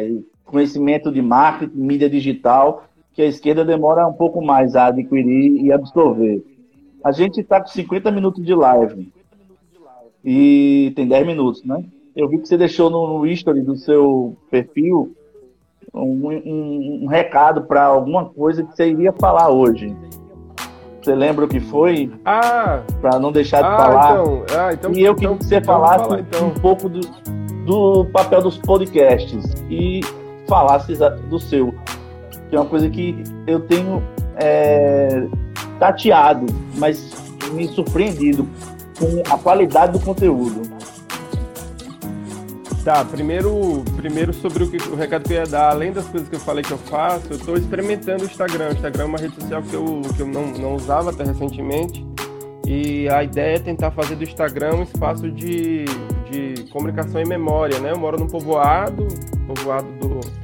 [0.45, 5.73] conhecimento de marketing, mídia digital, que a esquerda demora um pouco mais a adquirir e
[5.73, 6.54] absorver.
[7.05, 9.13] A gente está com 50 minutos de live.
[10.25, 11.85] E tem 10 minutos, né?
[12.17, 15.15] Eu vi que você deixou no, no history do seu perfil
[15.93, 19.95] um, um, um recado para alguma coisa que você iria falar hoje.
[21.03, 22.11] Você lembra o que foi?
[22.25, 22.83] Ah!
[23.03, 24.13] Para não deixar de ah, falar.
[24.13, 26.49] Então, ah, então, e eu então, queria que você então, falasse falar, então.
[26.49, 27.01] um pouco do,
[27.67, 29.45] do papel dos podcasts.
[29.69, 30.01] E
[30.49, 30.95] falasse
[31.29, 31.75] do seu,
[32.49, 34.03] que é uma coisa que eu tenho
[34.37, 35.27] é,
[35.79, 36.47] tateado,
[36.77, 37.12] mas
[37.53, 38.49] me surpreendido
[38.99, 40.62] com a qualidade do conteúdo.
[42.85, 46.29] Tá, primeiro, primeiro sobre o, que, o recado que eu ia dar, além das coisas
[46.29, 48.68] que eu falei que eu faço, eu estou experimentando o Instagram.
[48.68, 52.07] O Instagram é uma rede social que eu, que eu não, não usava até recentemente.
[52.66, 55.87] E a ideia é tentar fazer do Instagram um espaço de,
[56.31, 57.93] de comunicação em memória, né?
[57.93, 59.09] Eu moro num povoado,
[59.47, 60.43] povoado do, do,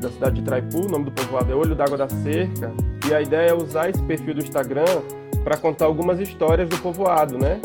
[0.00, 2.72] da cidade de Traipu, o nome do povoado é Olho d'Água da Cerca.
[3.08, 4.84] E a ideia é usar esse perfil do Instagram
[5.44, 7.60] para contar algumas histórias do povoado, né?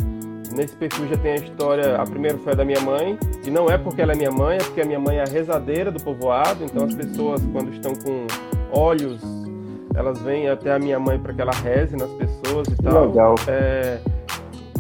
[0.56, 3.70] Nesse perfil já tem a história, a primeira foi a da minha mãe, e não
[3.70, 6.04] é porque ela é minha mãe, é porque a minha mãe é a rezadeira do
[6.04, 8.28] povoado, então as pessoas quando estão com
[8.72, 9.22] olhos,
[9.96, 13.08] elas vêm até a minha mãe para que ela reze nas pessoas e tal.
[13.08, 13.36] Legal.
[13.48, 14.00] É,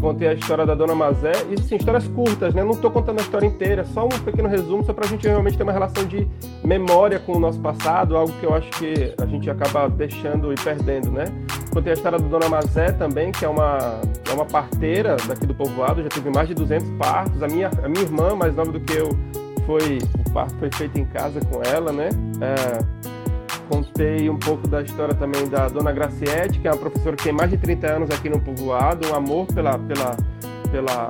[0.02, 2.64] contei a história da Dona Mazé, e sim, histórias curtas, né?
[2.64, 5.56] Não estou contando a história inteira, só um pequeno resumo, só para a gente realmente
[5.56, 6.28] ter uma relação de
[6.64, 10.56] memória com o nosso passado, algo que eu acho que a gente acaba deixando e
[10.56, 11.26] perdendo, né?
[11.72, 15.54] Contei a história da Dona Mazé também, que é uma, é uma parteira daqui do
[15.54, 17.41] povoado, já teve mais de 200 partos.
[17.41, 19.10] A minha, a minha irmã, mais nova do que eu,
[19.66, 22.10] foi o parto foi feito em casa com ela, né?
[22.41, 23.01] É,
[23.72, 27.32] contei um pouco da história também da dona Graciete, que é uma professora que tem
[27.32, 30.17] mais de 30 anos aqui no povoado, um amor pela, pela,
[30.69, 31.09] pela,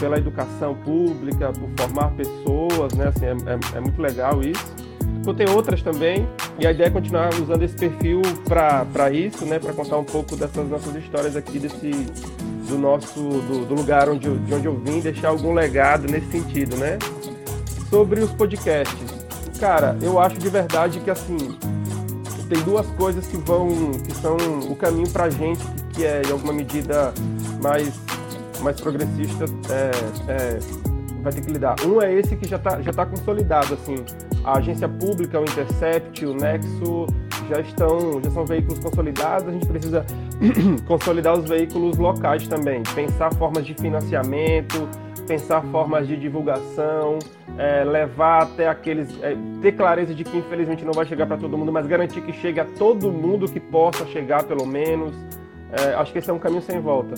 [0.00, 3.08] pela educação pública, por formar pessoas, né?
[3.08, 4.64] Assim, é, é, é muito legal isso.
[5.26, 6.26] Contei outras também,
[6.58, 9.58] e a ideia é continuar usando esse perfil para isso, né?
[9.58, 11.90] Para contar um pouco dessas nossas histórias aqui, desse,
[12.66, 16.76] do nosso do, do lugar onde, de onde eu vim, deixar algum legado nesse sentido,
[16.76, 16.98] né?
[17.90, 19.13] Sobre os podcasts.
[19.64, 21.38] Cara, eu acho de verdade que assim,
[22.50, 24.36] tem duas coisas que vão, que são
[24.70, 27.14] o caminho para gente, que é em alguma medida
[27.62, 27.98] mais,
[28.60, 29.90] mais progressista, é,
[30.30, 30.58] é,
[31.22, 31.76] vai ter que lidar.
[31.82, 34.04] Um é esse que já está já tá consolidado, assim,
[34.44, 37.06] a agência pública, o Intercept, o Nexo,
[37.48, 40.04] já estão, já são veículos consolidados, a gente precisa
[40.86, 44.86] consolidar os veículos locais também, pensar formas de financiamento,
[45.26, 47.18] pensar formas de divulgação,
[47.58, 49.08] é, levar até aqueles.
[49.22, 52.32] É, ter clareza de que infelizmente não vai chegar para todo mundo, mas garantir que
[52.32, 55.14] chegue a todo mundo que possa chegar, pelo menos.
[55.72, 57.14] É, acho que esse é um caminho sem volta.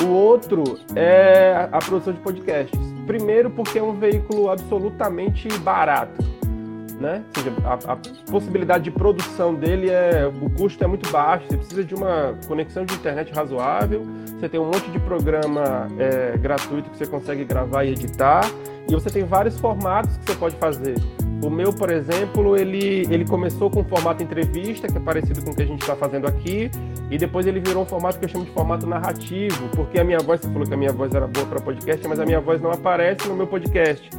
[0.00, 2.78] O outro é a produção de podcasts.
[3.06, 6.37] Primeiro, porque é um veículo absolutamente barato.
[7.00, 7.22] Né?
[7.28, 7.96] Ou seja, a, a,
[8.28, 10.26] possibilidade de produção dele é.
[10.26, 14.02] O custo é muito baixo, você precisa de uma conexão de internet razoável,
[14.36, 18.50] você tem um monte de programa é, gratuito que você consegue gravar e editar,
[18.88, 20.96] e você tem vários formatos que você pode fazer.
[21.44, 25.52] O meu, por exemplo, ele, ele começou com o formato entrevista, que é parecido com
[25.52, 26.68] o que a gente está fazendo aqui,
[27.10, 30.18] e depois ele virou um formato que eu chamo de formato narrativo, porque a minha
[30.18, 32.60] voz, você falou que a minha voz era boa para podcast, mas a minha voz
[32.60, 34.10] não aparece no meu podcast.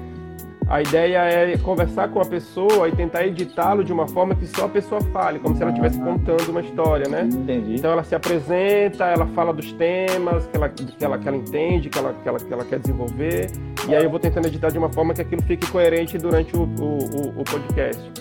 [0.69, 4.65] A ideia é conversar com a pessoa e tentar editá-lo de uma forma que só
[4.65, 7.23] a pessoa fale, como se ela estivesse contando uma história, né?
[7.23, 7.73] Entendi.
[7.73, 11.89] Então ela se apresenta, ela fala dos temas que ela, que ela, que ela entende,
[11.89, 13.49] que ela, que, ela, que ela quer desenvolver,
[13.87, 16.61] e aí eu vou tentando editar de uma forma que aquilo fique coerente durante o,
[16.61, 18.11] o, o podcast.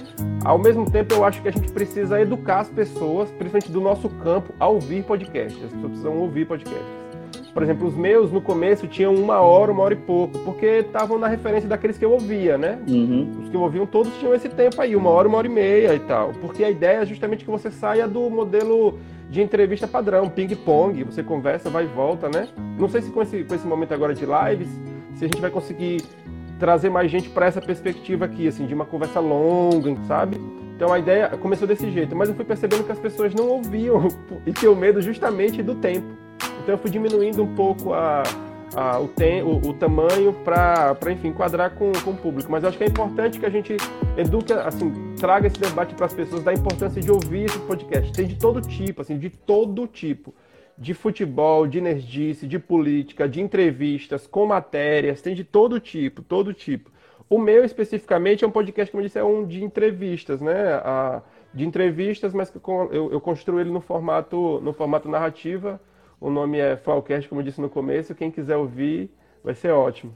[0.43, 4.09] Ao mesmo tempo, eu acho que a gente precisa educar as pessoas, principalmente do nosso
[4.09, 5.63] campo, a ouvir podcasts.
[5.63, 7.08] As pessoas precisam ouvir podcasts.
[7.53, 11.19] Por exemplo, os meus no começo tinham uma hora, uma hora e pouco, porque estavam
[11.19, 12.79] na referência daqueles que eu ouvia, né?
[12.87, 13.41] Uhum.
[13.43, 15.95] Os que eu ouviam todos tinham esse tempo aí, uma hora, uma hora e meia
[15.95, 16.33] e tal.
[16.41, 18.99] Porque a ideia é justamente que você saia do modelo
[19.31, 22.49] de entrevista padrão, ping-pong, você conversa, vai e volta, né?
[22.79, 24.69] Não sei se com esse, com esse momento agora de lives,
[25.15, 26.03] se a gente vai conseguir
[26.59, 30.41] trazer mais gente para essa perspectiva aqui, assim, de uma conversa longa, sabe?
[30.75, 34.09] Então a ideia começou desse jeito, mas eu fui percebendo que as pessoas não ouviam
[34.47, 36.07] e tinham medo justamente do tempo.
[36.63, 38.23] Então eu fui diminuindo um pouco a,
[38.75, 42.51] a, o, tem, o, o tamanho para, enfim, enquadrar com, com o público.
[42.51, 43.77] Mas eu acho que é importante que a gente
[44.17, 48.13] eduque, assim, traga esse debate para as pessoas da importância de ouvir esse podcast.
[48.13, 50.35] Tem de todo tipo, assim, de todo tipo.
[50.77, 56.55] De futebol, de nerdice, de política, de entrevistas, com matérias, tem de todo tipo, todo
[56.55, 56.91] tipo.
[57.29, 60.75] O meu, especificamente, é um podcast, como eu disse, é um de entrevistas, né?
[60.85, 61.21] A,
[61.53, 65.81] de entrevistas, mas que eu, eu construo ele no formato, no formato narrativa,
[66.21, 68.15] o nome é Falcast, como eu disse no começo.
[68.15, 69.11] Quem quiser ouvir,
[69.43, 70.13] vai ser ótimo.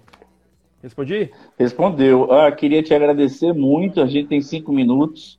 [0.82, 1.30] Respondi?
[1.59, 2.32] Respondeu.
[2.32, 4.00] Ah, queria te agradecer muito.
[4.00, 5.38] A gente tem cinco minutos.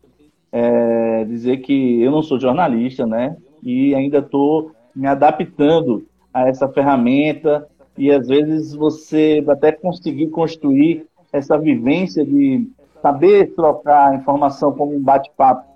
[0.51, 3.36] É, dizer que eu não sou jornalista, né?
[3.61, 7.68] E ainda estou me adaptando a essa ferramenta.
[7.97, 12.70] E às vezes você até conseguir construir essa vivência de
[13.01, 15.68] saber trocar informação como um bate-papo,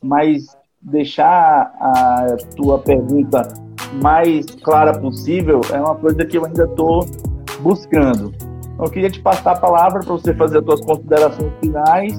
[0.00, 7.06] mas deixar a tua pergunta mais clara possível é uma coisa que eu ainda estou
[7.60, 8.32] buscando.
[8.78, 12.14] Eu queria te passar a palavra para você fazer as suas considerações finais,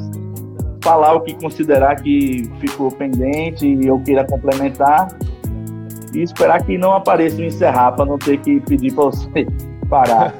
[0.83, 5.07] falar o que considerar que ficou pendente e eu queira complementar
[6.13, 9.47] e esperar que não apareça o encerrar para não ter que pedir para você
[9.89, 10.33] parar.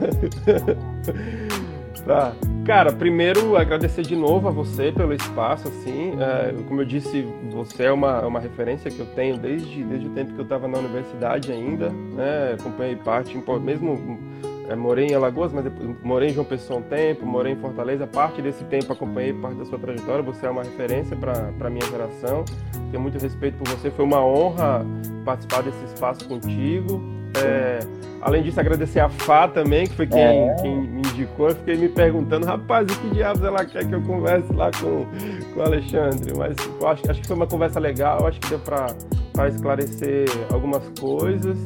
[2.05, 2.33] tá.
[2.67, 7.83] Cara, primeiro agradecer de novo a você pelo espaço, assim, é, como eu disse, você
[7.85, 10.77] é uma, uma referência que eu tenho desde, desde o tempo que eu estava na
[10.77, 14.19] universidade ainda, né, acompanhei parte, mesmo
[14.67, 15.63] é, morei em Alagoas, mas
[16.03, 19.63] morei em João Pessoa um tempo, morei em Fortaleza, parte desse tempo acompanhei parte da
[19.63, 22.43] sua trajetória, você é uma referência para a minha geração,
[22.91, 24.85] tenho muito respeito por você, foi uma honra
[25.23, 27.01] participar desse espaço contigo,
[27.45, 27.79] é,
[28.21, 30.55] além disso, agradecer a Fá também, que foi quem, é.
[30.61, 31.49] quem, indicou.
[31.49, 35.05] Eu fiquei me perguntando, rapaz, o que diabos ela quer que eu converse lá com,
[35.53, 36.33] com o Alexandre?
[36.37, 36.55] Mas
[36.85, 41.57] acho, acho que foi uma conversa legal, acho que deu para esclarecer algumas coisas.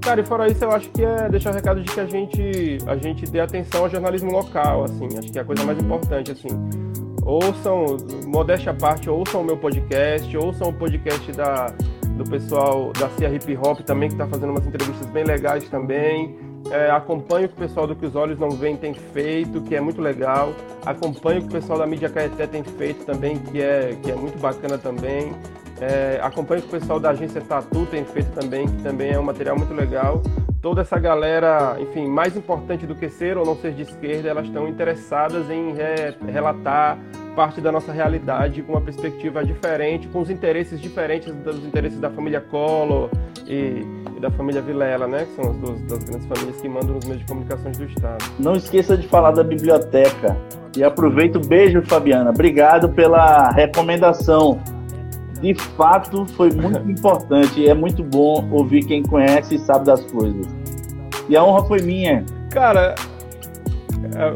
[0.00, 2.78] Cara, e fora isso, eu acho que é deixar o recado de que a gente,
[2.86, 5.06] a gente dê atenção ao jornalismo local, assim.
[5.18, 6.48] Acho que é a coisa mais importante, assim.
[7.24, 7.96] Ouçam,
[8.26, 11.66] modéstia à parte, ouçam o meu podcast, ouçam o podcast da
[12.16, 16.36] do pessoal da Cia Hip Hop também, que está fazendo umas entrevistas bem legais também.
[16.70, 19.74] É, acompanho o que o pessoal do Que os Olhos Não Vêm tem feito, que
[19.74, 20.52] é muito legal.
[20.84, 24.14] Acompanho o que o pessoal da Mídia Caeté tem feito também, que é, que é
[24.14, 25.32] muito bacana também.
[25.80, 29.18] É, acompanho o que o pessoal da agência Tatu tem feito também, que também é
[29.18, 30.22] um material muito legal.
[30.60, 34.46] Toda essa galera, enfim, mais importante do que ser ou não ser de esquerda, elas
[34.46, 36.98] estão interessadas em re relatar
[37.36, 42.10] parte da nossa realidade com uma perspectiva diferente, com os interesses diferentes dos interesses da
[42.10, 43.08] família Collor
[43.46, 43.86] e,
[44.18, 45.24] e da família Vilela, né?
[45.24, 48.24] Que são as duas das grandes famílias que mandam nos meios de comunicação do Estado.
[48.38, 50.36] Não esqueça de falar da biblioteca.
[50.76, 52.30] E aproveita o beijo, Fabiana.
[52.30, 54.60] Obrigado pela recomendação.
[55.40, 57.66] De fato, foi muito importante.
[57.66, 60.46] É muito bom ouvir quem conhece e sabe das coisas.
[61.28, 62.24] E a honra foi minha.
[62.50, 62.94] Cara,
[64.14, 64.32] é,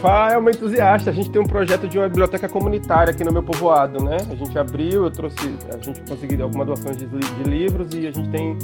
[0.00, 1.10] Fá é uma entusiasta.
[1.10, 4.16] A gente tem um projeto de uma biblioteca comunitária aqui no meu povoado, né?
[4.30, 8.10] A gente abriu, eu trouxe, a gente conseguiu algumas doações de, de livros e a
[8.10, 8.56] gente tem,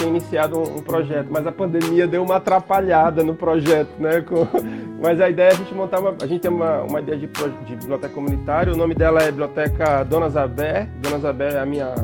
[0.00, 1.28] tem iniciado um, um, projeto.
[1.30, 4.22] Mas a pandemia deu uma atrapalhada no projeto, né?
[4.22, 4.46] Com,
[5.00, 7.26] mas a ideia é a gente montar uma, a gente tem uma, uma ideia de,
[7.26, 8.72] de biblioteca comunitária.
[8.72, 10.88] O nome dela é Biblioteca Dona Zabé.
[11.02, 11.94] Dona Zabé é a minha,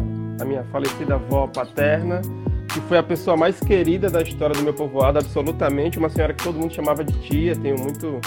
[0.40, 2.20] a minha falecida avó paterna
[2.66, 6.44] que foi a pessoa mais querida da história do meu povoado, absolutamente, uma senhora que
[6.44, 8.20] todo mundo chamava de tia, tenho muito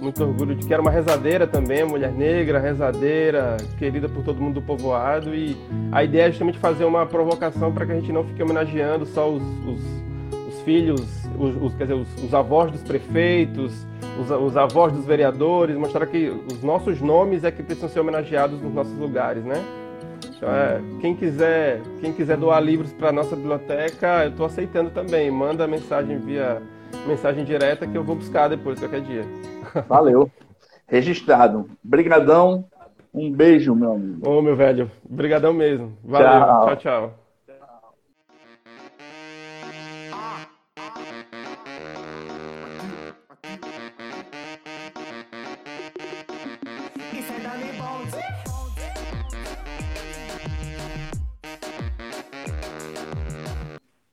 [0.00, 4.54] muito orgulho de que era uma rezadeira também, mulher negra, rezadeira, querida por todo mundo
[4.54, 5.34] do povoado.
[5.34, 5.56] E
[5.92, 9.30] a ideia é justamente fazer uma provocação para que a gente não fique homenageando só
[9.30, 9.80] os, os,
[10.48, 11.00] os filhos,
[11.38, 13.86] os, os, quer dizer, os, os avós dos prefeitos,
[14.20, 18.60] os, os, avós dos vereadores, mostrar que os nossos nomes é que precisam ser homenageados
[18.60, 19.62] nos nossos lugares, né?
[20.36, 25.30] Então, é, quem quiser, quem quiser doar livros para nossa biblioteca, eu estou aceitando também.
[25.30, 26.60] Manda mensagem via
[27.06, 29.24] mensagem direta que eu vou buscar depois qualquer dia.
[29.88, 30.30] Valeu.
[30.86, 31.68] Registrado.
[31.82, 32.64] Brigadão.
[33.12, 34.28] Um beijo, meu amigo.
[34.28, 34.90] Ô, meu velho.
[35.08, 35.96] Brigadão mesmo.
[36.04, 36.28] Valeu.
[36.28, 36.66] tchau.
[36.66, 36.76] tchau.
[36.76, 37.25] tchau.